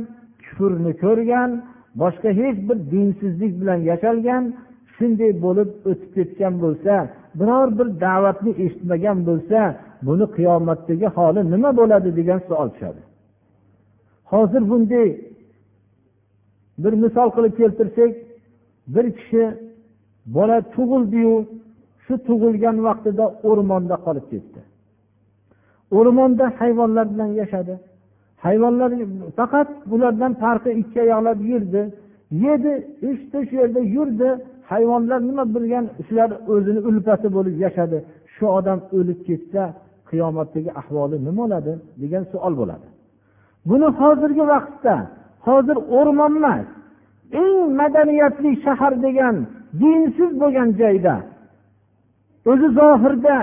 [0.44, 1.50] kufrni ko'rgan
[2.00, 4.44] boshqa hech bir dinsizlik bilan yashalgan
[4.94, 6.94] shunday bo'lib o'tib ketgan bo'lsa
[7.38, 9.60] biror bir da'vatni eshitmagan bo'lsa
[10.06, 13.02] buni qiyomatdagi holi nima bo'ladi degan savol tushadi.
[14.32, 15.08] Hozir bunday
[16.82, 18.12] bir misol qilib keltirsak
[18.94, 19.44] bir kishi
[20.36, 21.34] bola tug'ildiyu
[22.04, 24.60] shu tug'ilgan vaqtida o'rmonda qolib ketdi.
[25.98, 27.74] O'rmonda hayvonlar bilan yashadi.
[28.44, 28.90] Hayvonlar
[29.38, 31.82] faqat bulardan farqi ikki oyoqlab yurdi.
[32.44, 32.72] Yedi
[33.10, 34.28] ichdi shu yerda yurdi.
[34.72, 35.84] Hayvonlar nima bilgan?
[36.06, 37.98] Shular o'zini ulfati bo'lib yashadi.
[38.34, 39.62] Shu odam o'lib ketsa
[40.10, 41.72] qiyomatdagi ahvoli nima bo'ladi?
[42.02, 42.86] degan savol bo'ladi.
[43.68, 44.94] Buni hozirgi vaqtda
[45.46, 46.66] hozir o'rmon emas
[47.42, 49.36] eng madaniyatli shahar degan
[49.80, 51.14] dinsiz bo'lgan joyda
[52.50, 53.36] o'zi zohirda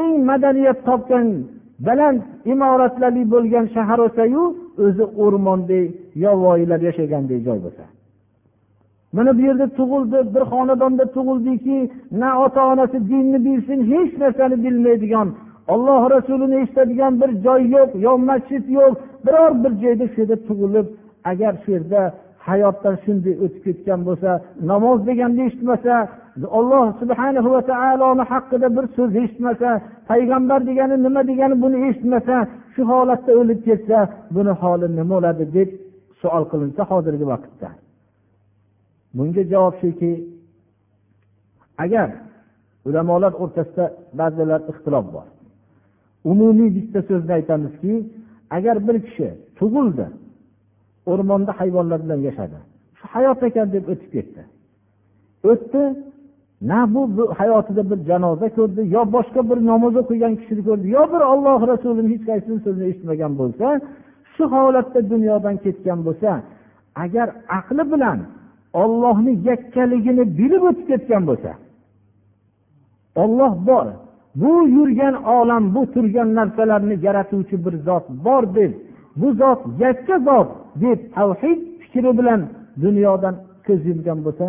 [0.00, 1.26] eng madaniyat topgan
[1.86, 2.20] baland
[2.52, 4.42] imoratlarli bo'lgan shahar bo'lsayu
[4.84, 5.86] o'zi o'rmondek
[6.24, 7.84] yovvoyilar yashagandek joy bo'lsa.
[9.16, 11.78] Mana bu yerda tug'ildi bir xonadonda tug'ildiki
[12.22, 15.28] na ota onasi dinni bilsin hech narsani bilmaydigan
[15.72, 18.92] olloh rasulini eshitadigan bir joy yo'q yo masjid yo'q
[19.26, 20.86] biror bir joyda shu yerda tug'ilib
[21.30, 22.00] agar shu yerda
[22.48, 24.30] hayotdan shunday o'tib ketgan bo'lsa
[24.70, 25.94] namoz deganni eshitmasa
[26.58, 29.70] alloh subhana va taoloni haqida bir so'z eshitmasa
[30.10, 32.36] payg'ambar degani nima degani buni eshitmasa
[32.74, 33.98] shu holatda o'lib ketsa
[34.36, 35.68] buni holi nima bo'ladi deb
[36.20, 37.68] savol qilinsa hozirgi vaqtda.
[39.16, 40.12] Bunga javob shuki
[41.84, 42.08] agar
[42.88, 43.84] ulamolar o'rtasida
[44.20, 45.26] ba'zilar ixtilof bor.
[46.30, 47.94] Umumiy bitta so'zni aytamizki
[48.56, 50.06] agar bir kishi tug'ildi
[51.12, 52.58] o'rmonda hayvonlar bilan yashadi
[52.98, 54.42] shu hayot ekan deb o'tib ketdi.
[55.50, 55.82] O'tdi
[56.70, 57.02] na bu
[57.38, 62.08] hayotida bir janoza ko'rdi yo boshqa bir namoz o'qigan kishini ko'rdi yo bir olloh rasulini
[62.12, 63.66] hech qaysini so'zini eshitmagan bo'lsa
[64.34, 66.30] shu holatda dunyodan ketgan bo'lsa
[67.04, 68.18] agar aqli bilan
[68.82, 71.52] ollohni yakkaligini bilib o'tib ketgan bo'lsa
[73.22, 73.86] olloh bor
[74.40, 78.72] bu yurgan olam bu turgan narsalarni yaratuvchi bir zot bor deb
[79.20, 80.48] bu zot yakka zot
[80.82, 82.40] deb tavhid fikri bilan
[82.84, 83.34] dunyodan
[83.66, 84.46] ko'z yumgan bo'lsa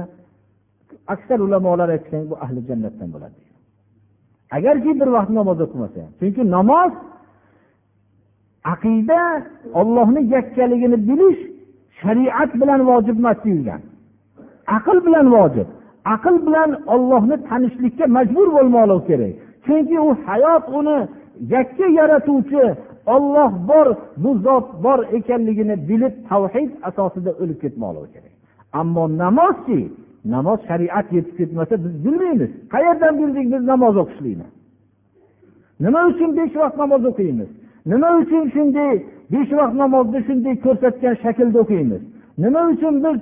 [1.13, 3.38] aksar ulamolar aytgan bu ahli jannatdan bo'ladi.
[4.58, 6.91] Agarki bir vaqt namoz o'qimasa chunki namoz
[8.73, 9.21] aqida
[9.79, 11.41] ollohni yakkaligini bilish
[12.01, 13.82] shariat bilan vojib emas deyilgan.
[14.77, 15.67] Aql bilan vojib.
[16.15, 19.34] Aql bilan ollohni tanishlikka majbur bo'lmoqligi kerak.
[19.65, 20.97] Chunki u hayot uni
[21.56, 22.63] yakka yaratuvchi
[23.15, 23.88] olloh bor
[24.23, 28.34] bu zot bor ekanligini bilib tavhid asosida o'lib ketmoqligi kerak.
[28.79, 29.79] Ammo namozchi
[30.25, 32.51] namoz shariat yetib ketmasa biz bilmaymiz.
[32.73, 34.47] Qayerdan bildik biz namoz o'qishlikni?
[35.79, 37.49] Nima uchun besh vaqt namoz o'qiymiz?
[37.91, 38.93] Nima uchun shunday
[39.33, 42.01] besh vaqt namozni shunday ko'rsatgan shaklda o'qiymiz?
[42.43, 43.17] Nima uchun biz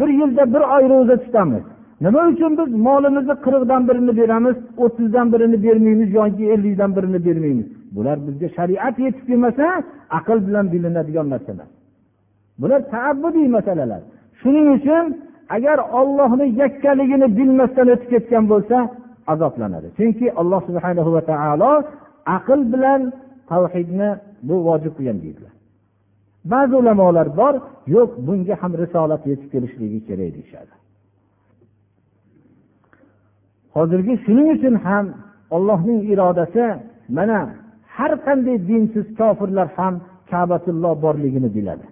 [0.00, 1.64] bir yilda bir oy ro'za tutamiz?
[2.04, 7.68] Nima uchun biz molimizni qirqdan birini beramiz o'ttizdan birini bermaymiz yoki ellikdan birini bermaymiz?
[7.94, 9.66] Bular bizga shariat yetib kelmasa
[10.18, 11.68] aql bilan bilinadigan narsalar.
[12.60, 14.02] Bular taabbudiy masalalar.
[14.40, 15.04] Shuning uchun
[15.48, 18.76] agar ollohni yakkaligini bilmasdan o'tib ketgan bo'lsa
[19.32, 19.88] azoblanadi.
[19.98, 21.72] Chunki alloh subhana va taolo
[22.36, 23.00] aql bilan
[23.50, 24.10] tavhidni
[24.48, 25.52] bu vojib qilgan deydilar.
[26.52, 27.54] Ba'zi ulamolar bor
[27.94, 30.72] yo'q bunga ham risolat yetib kelishligi kerak deyishadi.
[33.76, 35.06] Hozirgi shuning uchun ham
[35.56, 36.64] ollohning irodasi
[37.16, 37.40] mana
[37.96, 39.94] har qanday dinsiz kofirlar ham
[40.30, 41.86] kabatulloh borligini biladi.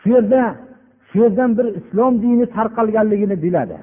[0.00, 0.42] Shu yerda
[1.14, 3.76] shu yerdan bir islom dini tarqalganligini biladi.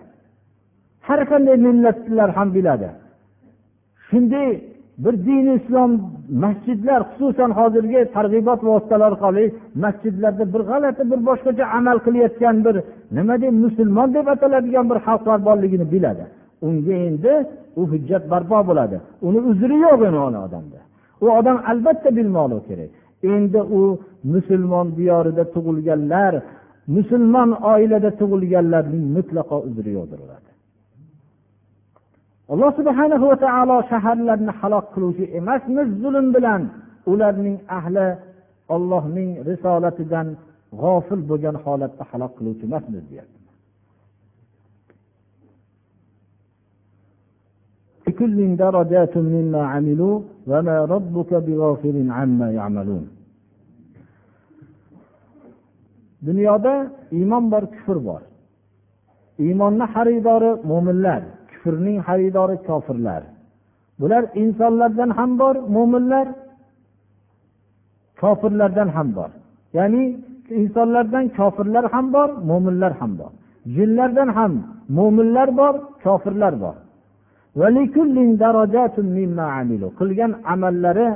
[1.07, 2.89] Har qanday millatlar ham biladi.
[4.07, 4.49] Shunday
[5.03, 5.91] bir dini islom
[6.43, 9.45] masjidlar xususan hozirgi targ'ibot vositalari orqali
[9.83, 12.75] masjidlarda bir g'alati bir boshqacha amal qilayotgan bir
[13.17, 16.23] nima deb musulmon deb ataladigan bir xalqlar borligini biladi.
[16.67, 17.33] Unga endi
[17.79, 18.97] u hujjat barpo bo'ladi.
[19.27, 20.79] Uni uzri yo'q endi odamda.
[21.23, 22.91] U odam albatta bilmoqligi kerak.
[23.33, 23.81] Endi u
[24.33, 26.33] musulmon diyorida tug'ilganlar
[26.95, 30.19] musulmon oilada tug'ilganlarning mutlaqo uzri yo'qdir
[32.53, 36.61] alloh subhana va taolo shaharlarni halok qiluvchi emasmiz zulm bilan
[37.11, 38.07] ularning ahli
[38.75, 40.27] ollohning risolatidan
[40.81, 43.39] g'ofil bo'lgan holatda halok qiluvchi emasmiz deyapti.
[56.27, 56.73] Dunyoda
[57.17, 58.21] iymon bor kufr bor.
[59.45, 63.21] Iymonni xaridori mo'minlar kufrning xaridori kofirlar.
[63.99, 66.27] Bular insonlardan ham bor mo'minlar
[68.21, 69.31] kofirlardan ham bor.
[69.77, 70.03] Ya'ni
[70.59, 73.31] insonlardan kofirlar ham bor mo'minlar ham bor.
[73.75, 74.53] Jinlardan ham
[74.97, 76.75] mo'minlar bor kofirlar bor.
[79.99, 81.07] Qilgan amallari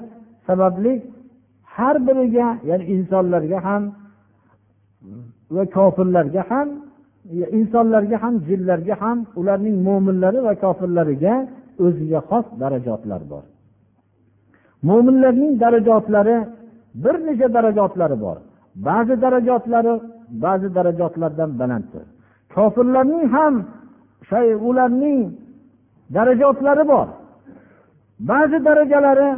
[0.48, 0.94] sababli
[1.76, 3.84] har biriga ya'ni insonlarga ham
[5.56, 6.68] va kofirlarga ham
[7.60, 11.34] insonlarga ham jinlarga ham ularning mo'minlari va kofirlariga
[11.86, 13.44] o'ziga xos darajotlar bor.
[14.88, 16.38] Mo'minlarning darajotlari
[17.04, 18.38] bir necha darajotlari bor.
[18.88, 19.94] Ba'zi darajotlari
[20.44, 22.06] ba'zi darajotlardan balanddir.
[22.56, 23.54] Kofirlarning ham
[24.70, 25.20] ularning
[26.16, 27.08] darajotlari bor.
[28.30, 29.30] Ba'zi darajalari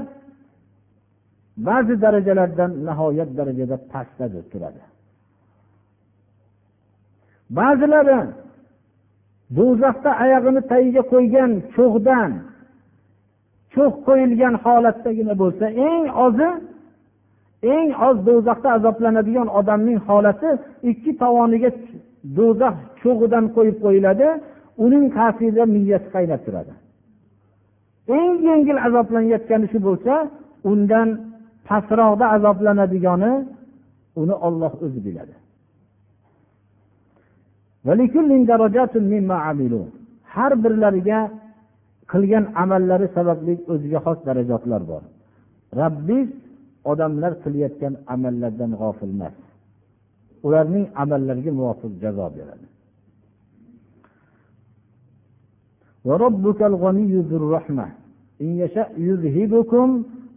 [1.67, 4.82] ba'zi darajalardan nihoyat darajada pastda turadi.
[7.57, 8.19] Ba'zilari
[9.57, 12.31] do'zaxda oyog'ini tagiga qo'ygan cho'g'dan
[13.73, 16.49] cho'g' qo'yilgan holatdagina bo'lsa eng ozi
[17.75, 20.49] eng oz do'zaxda azoblanadigan odamning holati
[20.91, 21.69] ikki tovoniga
[22.38, 24.27] do'zax cho'g'idan qo'yib qo'yiladi
[24.86, 26.73] uning ta'sirida miyasi qaynab turadi.
[28.17, 30.13] Eng yengil azoblanayotgani shu bo'lsa
[30.71, 31.10] undan
[31.67, 33.31] pastroqda azoblanadigani
[34.21, 35.33] uni olloh o'zi biladi.
[40.35, 41.20] har birlariga
[42.12, 45.03] qilgan amallari sababli o'ziga xos darajotlar bor
[45.81, 46.27] rabbiz
[46.90, 49.35] odamlar qilayotgan amallardan g'ofil emas
[50.46, 52.66] ularning amallariga muvofiq jazo beradi
[56.09, 57.87] وربك الغني ذو الرحمة
[58.44, 59.88] إن يشاء يذهبكم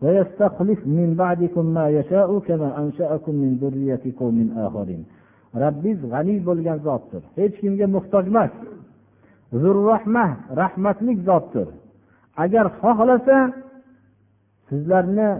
[0.03, 5.03] ويستخلف من بعدكم ما يشاء كما أنشأكم من ذرية قوم آخرين
[5.62, 7.22] robbiz g'aniy bo'lgan zotdir.
[7.38, 8.52] Hech kimga muhtoj emas.
[9.62, 10.26] Zurrahma
[10.60, 11.68] rahmatlik zotdir.
[12.44, 13.38] Agar xohlasa
[14.68, 15.30] sizlarni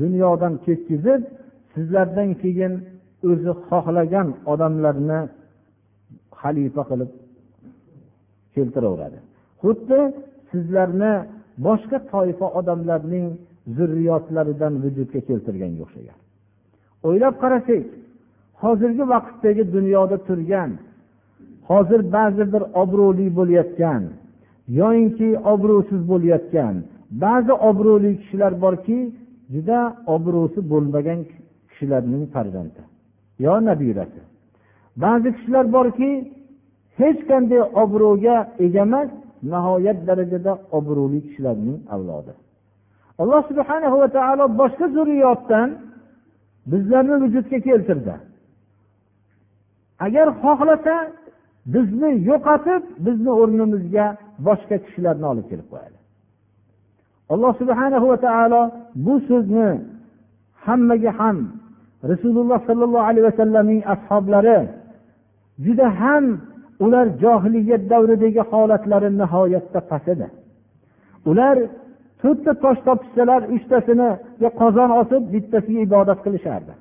[0.00, 1.20] dunyodan ketkizib
[1.74, 2.72] sizlardan keyin
[3.30, 5.20] o'zi xohlagan odamlarni
[6.40, 7.10] xalifa qilib
[8.54, 9.18] keltiraveradi
[9.62, 10.00] xuddi
[10.50, 11.12] sizlarni
[11.66, 13.26] boshqa toifa odamlarning
[13.76, 16.18] zurriyotlaridan vujudga keltirganga o'xshagan.
[17.08, 17.82] O'ylab qarasak
[18.62, 20.70] hozirgi vaqtdagi dunyoda turgan
[21.70, 24.02] hozir ba'zi bir obro'li bo'layotgan
[24.80, 26.74] yoyinki obro'siz bo'layotgan
[27.24, 28.98] ba'zi obro'li kishilar borki
[29.54, 29.80] juda
[30.14, 31.20] obro'si bo'lmagan
[31.70, 32.82] kishilarning farzandi
[33.44, 34.20] yo nabirasi.
[35.02, 36.10] Ba'zi kishilar borki
[37.00, 39.08] hech qanday obro'ga ega emas
[39.52, 42.32] nihoyat darajada obro'li kishilarning avlodi.
[43.22, 45.68] Alloh subhana va taolo boshqa zurriyotdan
[46.72, 48.14] bizlarni vujudga keltirdi.
[50.04, 50.96] Agar xohlasa
[51.74, 54.06] bizni yo'qotib bizni o'rnimizga
[54.46, 55.98] boshqa kishilarni olib kelib qo'yadi.
[57.32, 58.62] Alloh subhana va taolo
[59.04, 59.68] bu so'zni
[60.64, 61.38] hammaga ham
[62.10, 64.58] rasululloh sollallohu alayhi vasallamning ashoblari
[65.64, 66.24] juda ham
[66.84, 70.26] ular johiliyat davridagi holatlari nihoyatda past edi.
[71.30, 71.56] Ular
[72.22, 74.08] to'rtta tosh topishsalar uchtasini
[74.60, 76.72] qozon osib bittasiga ibodat qilishardi.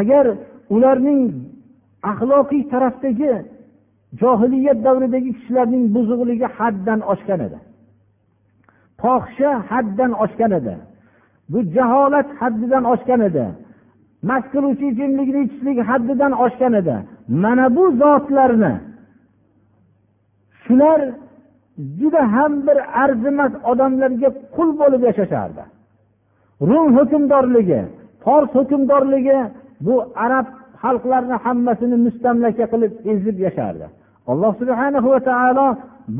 [0.00, 0.26] Agar
[0.70, 1.20] ularning
[2.10, 3.32] axloqiy tarafdagi
[4.20, 7.58] johiliyat davridagi kishilarning buzuqligi haddan oshgan edi.
[9.00, 10.74] Fohisha haddan oshgan edi.
[11.52, 13.44] Bu jaholat haddidan oshgan edi.
[14.28, 16.96] Mast qiluvchi ichimlikni ichishlik haddidan oshgan edi.
[17.42, 18.74] Mana bu zotlarni
[20.64, 21.00] shular
[21.98, 25.64] juda ham bir arzimas odamlarga qul bo'lib yashashardi.
[26.68, 27.80] Rum hukmdorligi
[28.24, 29.38] fors hukmdorligi
[29.86, 29.94] bu
[30.24, 30.46] arab
[30.82, 33.86] xalqlarni hammasini mustamlaka qilib ezib yashardi.
[34.30, 35.66] Alloh subhana va taolo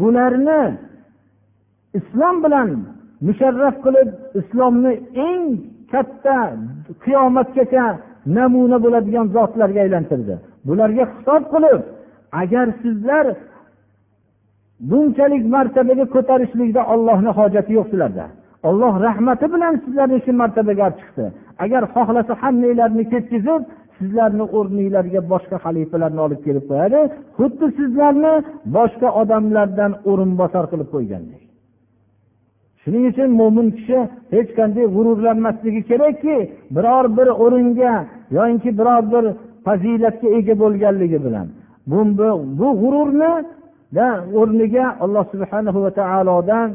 [0.01, 0.63] bularni
[1.99, 2.69] islom bilan
[3.27, 4.09] musharraf qilib
[4.41, 4.93] islomni
[5.29, 5.45] eng
[5.93, 6.39] katta
[7.05, 7.87] qiyomatgacha
[8.37, 10.35] namuna bo'ladigan zotlarga aylantirdi.
[10.69, 11.81] Bularga xitob qilib
[12.43, 13.27] agar sizlar
[14.91, 18.27] bunchalik martabaga ko'tarishlikda ollohni hojati yo'q sizlarda.
[18.69, 21.25] Olloh rahmati bilan sizlarni shu martabaga olib chiqdi.
[21.65, 23.63] Agar xohlasa hammanglarni ketkazib
[23.99, 27.01] sizlarni o'rninglarga boshqa xalifalarni olib kelib qo'yadi.
[27.39, 28.35] Xuddi sizlarni
[28.77, 31.43] boshqa odamlardan o'rinbosar qilib qo'ygandek.
[32.83, 33.99] Shuning uchun mo'min kishi
[34.35, 36.37] hech qanday g'ururlanmasligi kerakki
[36.77, 37.95] biror bir o'ringa
[38.37, 39.25] yoinki biror bir
[39.67, 41.47] fazilatga ega bo'lganligi bilan
[41.91, 41.99] bu,
[42.59, 43.33] bu, g'ururni
[44.41, 46.69] o'rniga alloh subhanahu va taolodan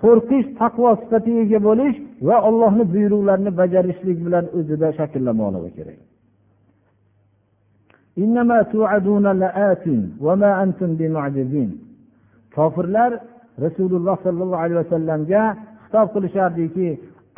[0.00, 1.96] qo'rqish taqvo sifatiga ega bo'lish
[2.28, 5.98] va allohni buyruqlarini bajarishlik bilan o'zida shakllanmoqligi kerak.
[12.56, 13.10] Kofirlar
[13.64, 15.42] rasululloh sollallohu alayhi vasallamga
[15.84, 16.88] xitob qilishardiki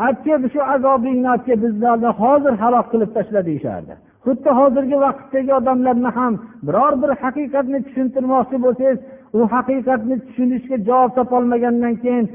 [0.06, 3.94] aytke shu azobingni aytke bizlarni hozir halok qilib tashla deyishardi
[4.24, 6.32] xuddi hozirgi vaqtdagi odamlarni ham
[6.66, 8.98] biror bir haqiqatni tushuntirmoqchi bo'lsangiz
[9.36, 12.26] u haqiqatni tushunishga javob topolmagandan keyin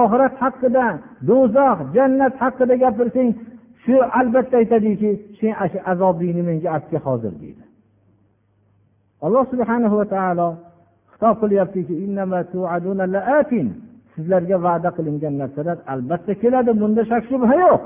[0.00, 0.86] oxirat haqida
[1.28, 3.30] do'zax jannat haqida gapirsang
[3.82, 5.52] shu albatta aytadiki sen
[5.92, 7.64] azobingni menga aytga hozir deydi.
[9.24, 10.48] Alloh subhanahu va taolo
[11.12, 11.94] xitob qilyaptiki
[14.14, 17.82] sizlarga va'da qilingan narsalar albatta keladi bunda shak shubha yo'q.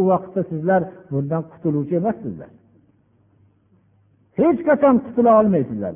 [0.00, 2.50] U vaqtda sizlar bundan qutuluvchi emassizlar.
[4.38, 5.94] Hech qachon qutula olmaysizlar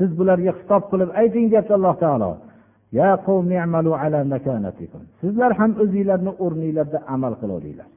[0.00, 2.30] siz bularga xitob qilib ayting deyapti alloh taolo.
[5.20, 7.88] Sizlar ham o'zinglarni o'rninglarda amal qilaveringlar.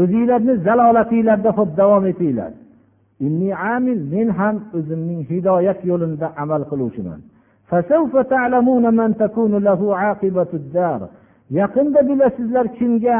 [0.00, 2.52] O'zinglarni zalolatinglarda xo'p davom etinglar.
[4.14, 7.20] Men ham o'zimning hidoyat yo'limda amal qiluvchiman.
[11.50, 13.18] Yaqinda bilasizlar kimga?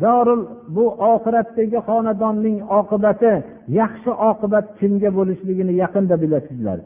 [0.00, 0.42] Dorul
[0.76, 3.32] bu oxiratdagi xonadonning oqibati
[3.80, 6.78] yaxshi oqibat kimga bo'lishligini yaqinda bilasizlar.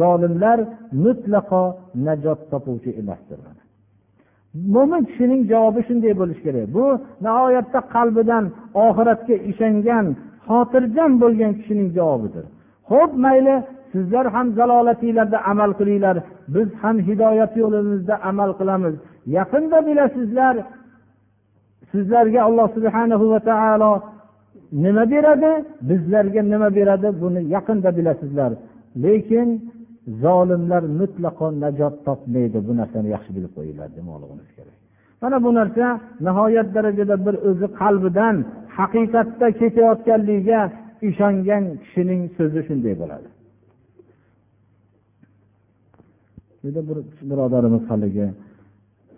[0.00, 0.58] Zolimlar
[1.04, 1.62] mutlaqo
[2.06, 3.38] najot topuvchi emasdir.
[4.74, 6.66] Mo'min kishining javobi shunday bo'lishi kerak.
[6.76, 6.84] Bu
[7.24, 8.44] nihoyatda qalbidan
[8.86, 10.06] oxiratga ishongan
[10.48, 12.44] xotirjam bo'lgan kishining javobidir.
[12.90, 13.54] Ho'p mayli
[13.96, 16.16] sizlar ham zalolatinglarda amal qilinglar.
[16.54, 18.94] Biz ham hidoyat yo'limizda amal qilamiz.
[19.36, 20.54] Yaqinda bilasizlar
[21.92, 23.92] sizlarga alloh subhanahu va taolo
[24.84, 25.52] nima beradi?
[25.90, 27.08] Bizlarga nima beradi?
[27.22, 28.52] Buni yaqinda bilasizlar
[29.04, 29.48] lekin
[30.24, 32.58] zolimlar mutlaqo najot topmaydi.
[32.66, 34.76] Bu narsani yaxshi bilib qo'yinglar demoqligimiz kerak.
[35.22, 35.86] Mana bu narsa
[36.26, 38.36] nihoyat darajada bir o'zi qalbidan
[38.78, 40.60] haqiqatda ketayotganligiga
[41.08, 43.28] ishongan kishining so'zi shunday bo'ladi.
[46.66, 46.98] Juda bir
[47.30, 48.26] birodarimiz haligi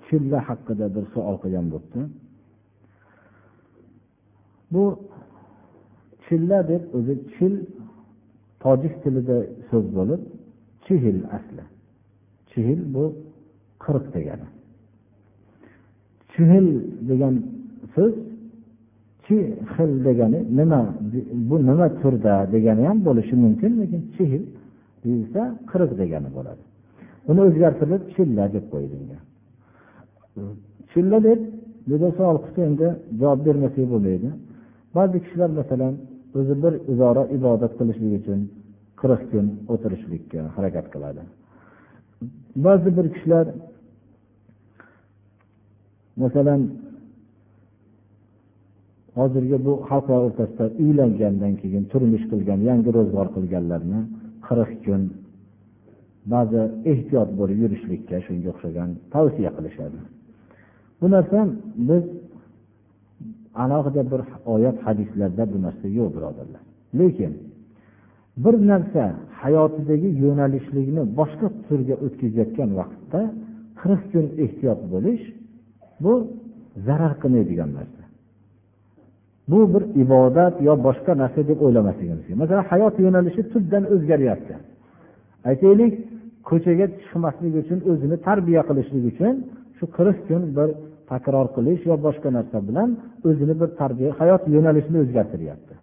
[0.06, 2.00] chilla haqida bir savol qilgan bo'libdi.
[4.72, 4.84] Bu
[6.24, 7.54] chilla deb o'zi chil
[8.62, 9.38] tojik tilida
[9.68, 10.22] so'z bo'lib
[10.84, 11.64] chihil asli.
[12.50, 13.04] Chihil bu
[13.84, 14.48] qirq degani.
[16.32, 16.66] Chihil
[17.10, 17.34] degan
[17.94, 18.14] so'z
[19.26, 20.80] chihil degani nima
[21.48, 24.44] bu nima turda degani ham bo'lishi mumkin lekin chihil
[25.04, 26.62] deyilsa qirq degani bo'ladi.
[27.30, 29.22] Uni o'zgartirib chilla deb qo'yilgan
[30.92, 31.40] chilla deb
[31.90, 32.88] juda savol qilsa endi
[33.20, 34.28] javob bermasak bo'lmaydi.
[34.96, 35.94] Ba'zi kishilar masalan
[36.38, 38.40] o'zi bir izora ibodat qilishlik uchun
[39.00, 41.22] qirq kun o'tirishlikka harakat qiladi.
[42.66, 43.46] Ba'zi bir kishilar
[46.22, 46.60] masalan
[49.18, 54.00] hozirgi bu xalqlar o'rtasida uylangandan keyin turmush qilgan yangi ro'zg'or qilganlarni
[54.46, 55.02] qirq kun
[56.32, 56.60] ba'zi
[56.92, 59.98] ehtiyot bo'lib yurishlikka shunga o'xshagan tavsiya qilishadi.
[61.00, 61.38] Bu narsa
[61.88, 62.04] biz
[63.62, 64.20] alohida bir
[64.54, 66.62] oyat hadislarda bu narsa yo'q birodarlar.
[67.00, 67.32] Lekin
[68.44, 69.02] bir narsa
[69.42, 73.20] hayotidagi yo'nalishlikni boshqa turga o'tkazayotgan vaqtda
[73.80, 75.24] qirq kun ehtiyot bo'lish
[76.04, 76.12] bu
[76.86, 78.02] zarar qilmaydigan narsa.
[79.50, 82.38] Bu bir ibodat yo boshqa narsa deb o'ylamasligimiz kerak.
[82.42, 84.54] Masalan hayot yo'nalishi tubdan o'zgaryapti.
[85.50, 85.94] Aytaylik
[86.50, 89.34] ko'chaga chiqmaslik uchun o'zini tarbiya qilishlik uchun
[89.76, 90.68] shu qirq kun bir
[91.10, 92.88] takror qilish yo boshqa narsa bilan
[93.28, 95.74] o'zini bir tarbiya hayot yo'nalishini o'zgartiryapti.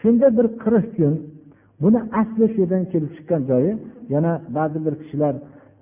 [0.00, 1.12] Shunda bir qirq kun
[1.82, 3.72] buni asli shu yerdan kelib chiqqan joyi
[4.14, 5.34] yana ba'zi bir kishilar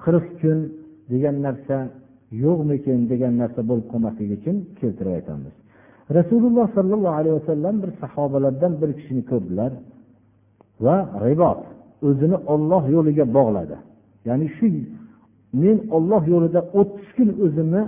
[0.04, 0.58] qirq kun
[1.12, 1.76] degan narsa
[2.44, 5.54] yo'qmikin degan narsa bo'lib qolmasligi uchun keltirib aytamiz.
[6.18, 9.72] Rasululloh sollallohu alayhi vasallam bir sahobalardan bir kishini ko'rdilar
[10.84, 11.60] va ribot
[12.08, 13.76] o'zini olloh yo'liga bog'ladi.
[14.28, 14.66] Ya'ni shu
[15.62, 17.82] men olloh yo'lida o'ttiz kun o'zimni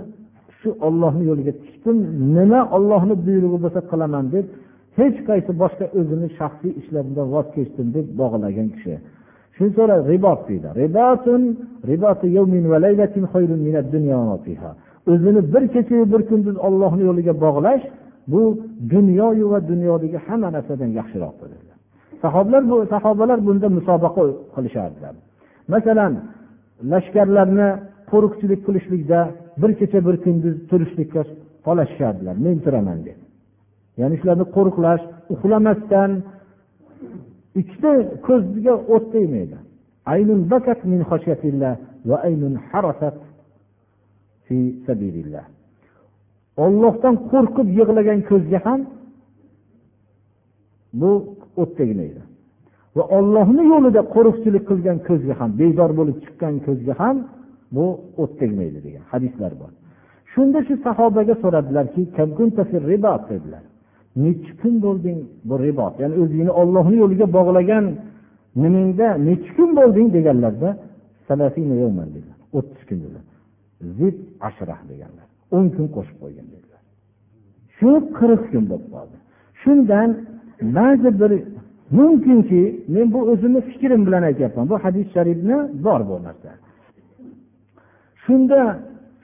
[0.59, 1.97] shu ollohni yo'liga tikdim.
[2.37, 4.45] Nima ollohni buyrug'i bo'lsa qilaman deb
[4.99, 8.95] hech qaysi boshqa o'zini shaxsiy ishlarimdan voz kechdim deb bog'lagan kishi.
[9.55, 10.69] Shuni so'ra ribot deydi.
[15.11, 17.83] O'zini bir kechayu bir kunduz ollohni yo'liga bog'lash
[18.31, 18.41] bu
[18.93, 21.49] dunyoyu va dunyodagi hamma narsadan yaxshiroqdir
[22.23, 24.21] sahoblar bu sahobalar bunda musobaqa
[24.55, 25.13] qilishardilar.
[25.73, 26.13] Masalan
[26.91, 27.69] lashkarlarni
[28.11, 29.19] qo'riqchilik qilishlikda
[29.61, 31.21] bir kecha bir kunduz turishlikka
[31.65, 33.17] tolashishardilar men turaman deb.
[34.01, 35.03] Ya'ni shularni qo'riqlash
[35.33, 36.11] uxlamasdan
[37.61, 37.91] ikkita
[38.27, 39.57] ko'ziga o't tegmaydi.
[46.65, 48.79] Ollohdan qo'rqib yig'lagan ko'zga ham
[50.99, 51.11] bu
[51.61, 52.21] o't tegmaydi.
[52.97, 57.17] Va ollohni yo'lida qo'riqchilik qilgan ko'zga ham bedor bo'lib chiqqan ko'zga ham
[57.75, 57.85] bu
[58.21, 59.71] o't tegmaydi degan hadislar bor.
[60.33, 62.01] Shunda shu sahobaga so'radilarki
[63.31, 63.63] dedilar.
[64.23, 65.19] Nechi kun bo'lding
[65.49, 65.93] bu ribot?
[66.01, 67.85] Ya'ni o'zingni ollohni yo'liga bog'lagan
[68.63, 70.07] nimangda nechi kun bo'lding?
[70.17, 70.69] deganlarda
[72.57, 73.25] o'ttiz kun dedilar.
[73.97, 74.17] Zid
[74.47, 75.27] ashrah deganlar.
[75.55, 76.81] O'n kun qo'shib qo'ygan dedilar.
[77.77, 79.17] Shu qirq kun bo'lib qoldi.
[79.61, 80.09] Shundan
[80.77, 81.31] ba'zi bir
[81.97, 82.61] mumkinki
[82.93, 84.65] men bu o'zimni fikrim bilan aytyapman.
[84.71, 86.51] Bu hadis sharifni bor bu narsa.
[88.23, 88.59] Shunda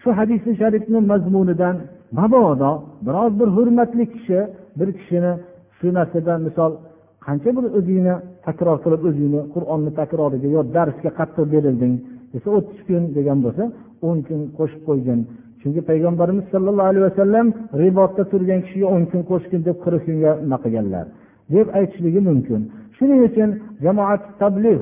[0.01, 1.75] shu hadisi sharifni mazmunidan
[2.19, 2.71] mabodo
[3.05, 4.39] biroz bir hurmatli kishi
[4.79, 5.33] bir kishini
[5.77, 6.71] shu narsadan misol
[7.25, 8.15] qancha bir o'zingni
[8.45, 11.93] takror qilib o'zingni qur'onni takroriga yo darsga qattiq berilding
[12.33, 13.63] desa o'ttiz kun degan bo'lsa
[14.07, 15.19] o'n kun qo'shib qo'ygin.
[15.61, 17.47] Chunki payg'ambarimiz sollallohu alayhi vasallam
[17.81, 21.05] ribotda turgan kishiga o'n kun qo'shgin deb qirq kunga nima qilganlar?
[21.53, 22.61] Deb aytishligi mumkin.
[22.97, 23.49] Shuning uchun
[23.85, 24.79] jamoat tablig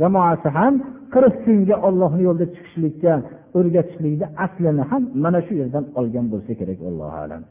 [0.00, 0.74] jamoasi ham
[1.14, 3.12] qirq kunga ollohni yo'lida chiqishlikka
[3.58, 7.42] o'rgatishlikni aslini ham mana shu yerdan olgan bo'lsa kerak allohu alam.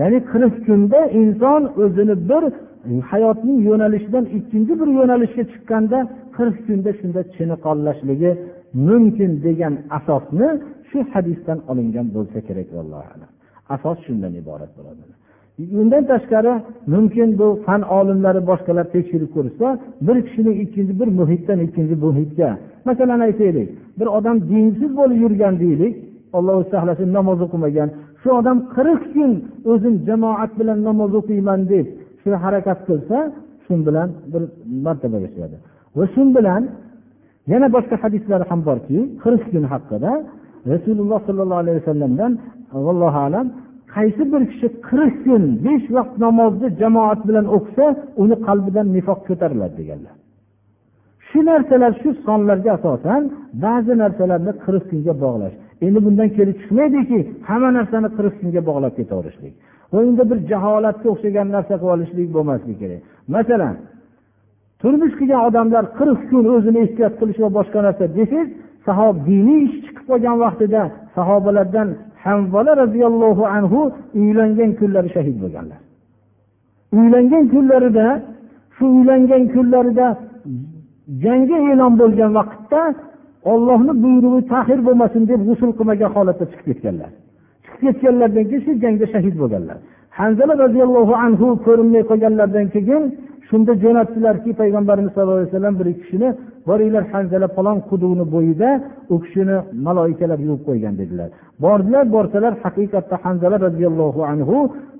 [0.00, 2.42] Ya'ni qirq kunda inson o'zini bir
[3.10, 5.98] hayotning yo'nalishidan ikkinchi bir yo'nalishga chiqqanda
[6.36, 8.30] qirq kunda shunda chiniqonlashligi
[8.88, 10.48] mumkin degan asosni
[10.88, 13.30] shu hadisdan olingan bo'lsa kerak allohu alam.
[13.74, 15.02] Asos shundan iborat bo'ladi.
[15.80, 16.52] Undan tashqari
[16.94, 19.66] mumkin bu fan olimlari boshqalar tekshirib ko'rishsa
[20.06, 22.50] bir kishini ikkinchi bir muhitdan ikkinchi muhitga.
[22.88, 25.94] Masalan aytaylik bir odam dinsiz bo'lib yurgan deylik
[26.36, 27.88] alloh saqlasin namoz o'qimagan.
[28.20, 29.32] Shu odam qirq kun
[29.72, 31.86] o'zim jamoat bilan namoz o'qiyman deb
[32.22, 33.18] shu harakat qilsa
[33.64, 34.42] shu bilan bir
[34.86, 35.56] martabaga chiqadi
[35.98, 36.62] va shu bilan
[37.52, 40.12] yana boshqa hadislar ham borki qirq kun haqida
[40.72, 42.32] rasululloh sollallohu alayhi vasallamdan
[42.76, 43.46] allohu alam
[43.98, 47.86] qaysi bir kishi qirq kun besh vaqt namozni jamoat bilan o'qisa
[48.22, 50.14] uni qalbidan nifoq ko'tariladi deganlar.
[51.28, 53.22] Shu narsalar shu sonlarga asosan
[53.64, 55.54] ba'zi narsalarni qirq kunga bog'lash.
[55.86, 57.18] Endi bundan kelib chiqmaydiki
[57.48, 59.54] hamma narsani qirq kunga bog'lab ketaverishlik.
[59.92, 63.00] Va unda bir jaholatga o'xshagan narsa qilib olishlik bo'lmasligi kerak.
[63.34, 63.74] Masalan
[64.80, 68.48] turmush qilgan odamlar qirq kun o'zini ehtiyot qilish va boshqa narsa desangiz
[68.86, 70.82] sahob diniy ish chiqib qolgan vaqtida
[71.16, 71.88] sahobalardan
[72.24, 73.80] hanzola roziyallohu anhu
[74.20, 75.80] uylangan kunlari shahid bo'lganlar.
[76.98, 78.06] Uylangan kunlarida
[78.76, 80.06] shu uylangan kunlarida
[81.24, 82.82] jangga e'lon bo'lgan vaqtda
[83.52, 87.10] ollohni buyrug'i tahir bo'lmasin deb g'usul qilmagan holatda chiqib ketganlar.
[87.64, 89.78] Chiqib ketganlaridan keyin shu jangda shahid bo'lganlar.
[90.18, 93.02] Hanzala roziyallohu anhu ko'rinmay qolganlaridan keyin
[93.48, 96.28] shunda jo'natdilarki payg'ambarimiz sallallohu alayhi vasallam bir kishini
[96.68, 98.68] boringlar hanzala falon quduqni bo'yida
[99.12, 99.56] u kishini
[99.86, 101.28] maloikalar yuvib qo'ygan dedilar.
[101.64, 104.56] Bordilar borsalar haqiqatda hanzala roziyallohu anhu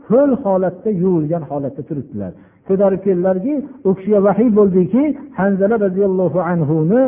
[0.09, 2.33] ho'l holatda yuvilgan holatda turibdilar.
[2.69, 3.55] Ko'tarib keldilarki
[3.89, 5.03] u kishiga vahiy bo'ldiki
[5.41, 7.01] hanzala roziyallohu anhuni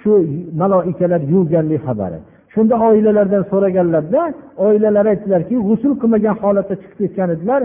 [0.00, 0.12] shu
[0.60, 2.18] maloikalar yuvganlik xabari.
[2.54, 4.22] Shunda oilalaridan so'raganlarda
[4.66, 7.60] oilalari aytdilarki g'usul qilmagan holatda chiqib ketgan edilar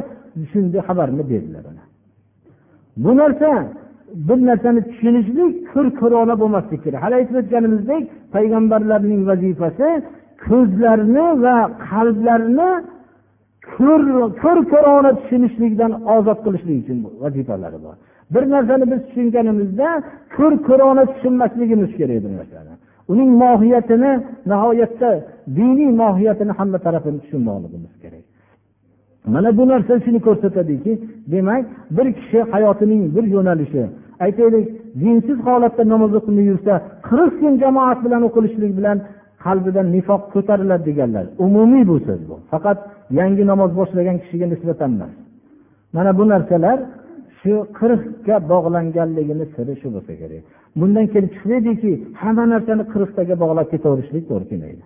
[0.51, 1.63] shunday xabarni berdilar
[3.03, 3.51] bu narsa
[4.27, 6.99] bir narsani tushunishlik ko'r ko'rona bo'lmaslik kerak.
[7.05, 8.03] Hali aytib o'tganimizdek
[8.35, 9.89] payg'ambarlarning vazifasi
[10.47, 11.55] ko'zlarni va
[11.89, 12.69] qalblarni
[14.43, 17.95] ko'r ko'rona tushunishlikdan ozod qilishlik uchun vazifalari bor.
[18.33, 19.87] Bir narsani biz tushunganimizda
[20.35, 22.73] ko'r ko'rona tushunmasligimiz kerak bir narsani.
[23.11, 24.11] Uning mohiyatini
[24.51, 25.09] nihoyatda
[25.57, 28.20] diniy mohiyatini hamma tarafini tushunmoqligimiz kerak.
[29.25, 30.99] Mana bu narsa shuni ko'rsatadiki
[31.31, 33.83] demak bir kishi hayotining bir yo'nalishi
[34.25, 34.65] aytaylik
[35.01, 36.73] dinsiz holatda namoz o'qimay yursa
[37.09, 38.97] qirq kun jamoat bilan o'qilishlik bilan
[39.45, 41.25] qalbidan nifoq ko'tariladi deganlar.
[41.45, 42.35] Umumiy bu so'z bu.
[42.51, 42.77] Faqat
[43.19, 45.13] yangi namoz boshlagan kishiga nisbatan emas.
[45.95, 46.77] Mana bu narsalar
[47.39, 50.43] shu qirqga bog'langanligini siri shu bo'lsa kerak.
[50.79, 51.91] Bundan kelib chiqmaydiki
[52.21, 54.83] hamma narsani qirqtaga bog'lab ketaverishlik to'g'ri kelmaydi.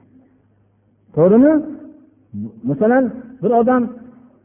[1.16, 1.54] To'g'rimi?
[2.70, 3.04] Masalan
[3.44, 3.82] bir odam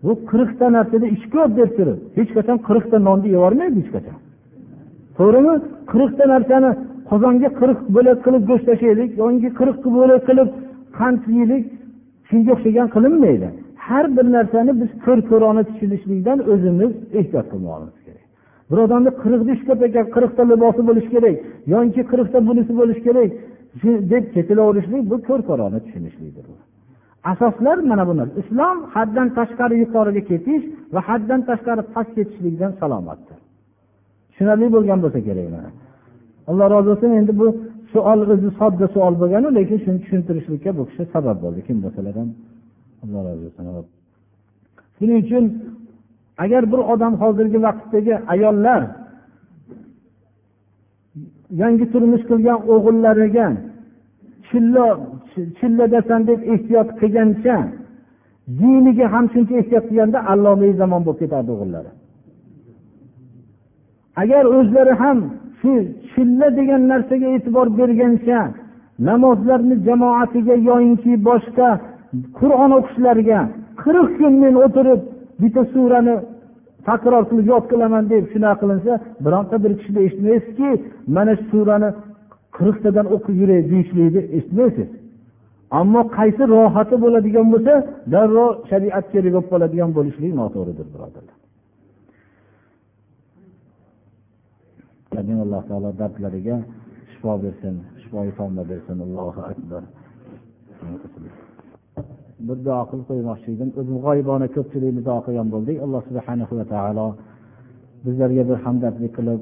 [0.04, 4.16] bu qirqta narsada ish ko'p deb turib hech qachon qirqta nonni yeyormaydi hech qachon.
[5.18, 5.54] To'g'rimi?
[5.92, 6.70] Qirqta narsani
[7.10, 10.48] qozonga qirq bo'lak qilib go'sht tashlaylik yoki qirq bo'lak qilib
[10.98, 11.64] qand yeylik
[12.28, 13.48] shunga o'xshagan qilinmaydi.
[13.86, 18.26] Har bir narsani biz ko'r ko'rona tushunishlikdan o'zimiz ehtiyot qilmoqimiz kerak.
[18.70, 21.36] Bir odamni qirqta ish ko'p ekan qirqta libosi bo'lishi kerak
[21.74, 23.30] yoki qirqta bunisi bo'lishi kerak
[24.12, 26.44] deb ketilaverishlik bu ko'r ko'rona tushunishlikdir
[27.24, 30.64] asoslar mana bu narsa islom haddan tashqari yuqoriga ketish
[30.94, 33.38] va haddan tashqari past ketishlikdan salomatdir.
[34.30, 35.70] Tushunarli bo'lgan bo'lsa kerak mana.
[36.50, 37.46] Alloh rozi bo'lsin endi bu
[37.92, 41.60] savol o'zi sodda savol bo'lganu lekin shuni tushuntirishlikka bu kishi sabab bo'ldi.
[41.68, 42.30] Kim bo'lsalar ham
[43.04, 43.64] alloh rozi bo'lsin.
[44.96, 45.44] Shuning uchun
[46.44, 48.82] agar bir odam hozirgi vaqtdagi ayollar
[51.62, 53.46] yangi turmush qilgan o'g'illariga
[54.48, 54.86] chillo
[55.58, 57.56] chilladasan deb ehtiyot qilgancha
[58.60, 61.90] diniga ham shuncha ehtiyot qilganda allomai zamon bo'lib ketardi o'g'illari.
[64.22, 65.18] Agar o'zlari ham
[65.60, 65.72] shu
[66.12, 68.40] chilla degan narsaga e'tibor bergancha
[69.08, 71.68] namozlarni jamoatiga yoyinki boshqa
[72.38, 73.40] qur'on o'qishlariga
[73.82, 75.00] qirq kun men o'tirib
[75.42, 76.14] bitta surani
[76.88, 78.92] takror qilib yod qilaman deb shunaqa qilinsa
[79.24, 80.70] bironta bir kishida eshitmaysizki
[81.16, 81.90] mana shu surani
[82.56, 84.88] qirqtadan o'qib yuray deyishlikni eshitmaysiz.
[85.78, 87.74] Ammo qaysi rohati bo'ladigan bo'lsa
[88.12, 91.36] darrov shariat kerak bo'lib qoladigan bo'lishlik noto'g'ridir birodarlar.
[95.44, 96.56] Alloh taolo dardlariga
[97.12, 98.96] shifo bersin shifoi tomla bersin.
[99.06, 99.82] Allohu akbar.
[102.46, 105.76] Bir duo qilib qo'ymoqchi edim o'zim g'oyibona ko'pchilikni duo qilgan bo'ldik.
[105.84, 107.06] Alloh subhana va taolo
[108.04, 109.40] bizlarga bir hamdardlik qilib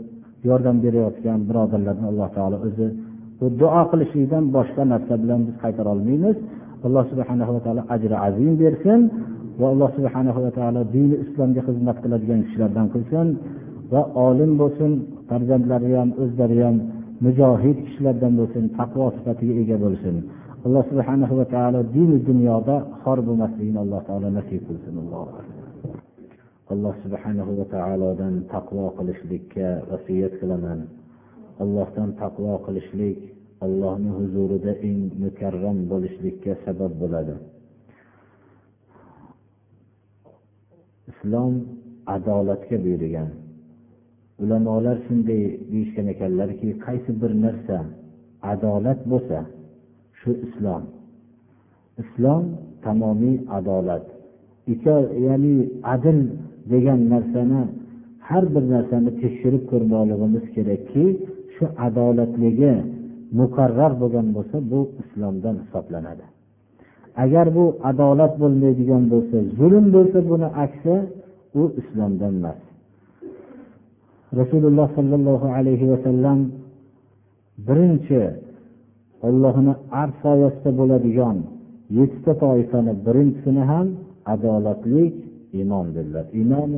[0.49, 2.87] yordam berayotgan birodarlarni alloh taolo o'zi
[3.61, 6.37] duo qilishlikdan boshqa narsa bilan biz qaytara olmaymiz.
[6.87, 9.01] Alloh subhana va taolo ajri azim bersin
[9.61, 13.27] va alloh subhana va taolo dini islomga xizmat qiladigan kishilardan qilsin
[13.93, 14.91] va olim bo'lsin
[15.29, 16.77] farzandlari ham o'zlari ham
[17.25, 20.17] mujohid kishilardan bo'lsin taqvo sifatiga ega bo'lsin.
[20.67, 24.95] Alloh subhana va taolo dini dunyoda xor bo'lmasligini alloh taolo nasib qilsin.
[26.73, 30.81] Alloh subhanahu va taolodan taqvo qilishlikka vasiyat qilaman.
[31.63, 33.19] Allohdan taqvo qilishlik
[33.65, 37.35] allohni huzurida eng mukarram bo'lishlikka sabab bo'ladi.
[41.11, 41.55] Islom
[42.17, 43.29] adolatga buyurgan.
[44.43, 45.43] Ulamolar shunday
[45.73, 47.77] deyishgan ekanlarki qaysi bir narsa
[48.53, 49.39] adolat bo'lsa
[50.19, 50.83] shu islom.
[52.03, 52.45] Islom
[52.85, 54.05] tamomiy adolat.
[55.27, 55.55] Ya'ni
[55.95, 56.19] adil
[56.73, 57.63] degan narsani
[58.29, 61.05] har bir narsani tekshirib ko'rmoqligimiz kerakki
[61.59, 62.75] shu adolatligi
[63.39, 66.25] muqarrar bo'lgan bo'lsa bu islomdan hisoblanadi.
[67.25, 70.95] Agar bu adolat bo'lmaydigan bo'lsa zulm bo'lsa buni aksi
[71.61, 72.61] u islomdan emas.
[74.41, 76.39] Rasululloh sollallohu alayhi vasallam
[77.67, 78.23] birinchi
[79.27, 81.37] ollohni arz soyasida bo'ladigan
[81.99, 83.87] yettita toifani birinchisini ham
[84.35, 85.15] adolatlik
[85.63, 86.71] imom dedilar imom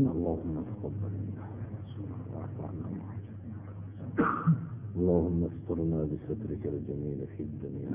[5.00, 7.90] اللهم استرنا بسترك الجميل في الدنيا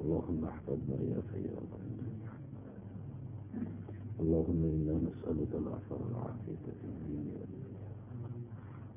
[0.00, 1.56] اللهم احفظنا يا سيد
[4.22, 7.26] اللهم إنا نسألك العفو والعافية في الدين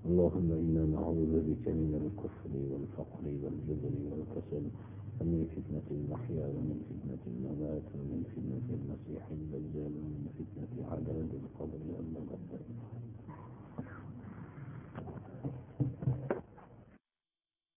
[0.09, 4.65] اللهم إنا نعوذ بك من الكفر والفقر والجبن والكسل
[5.21, 12.19] ومن فتنة المحيا ومن فتنة الممات ومن فتنة المسيح الدجال ومن فتنة عذاب القبر أما
[12.31, 13.04] قدرنا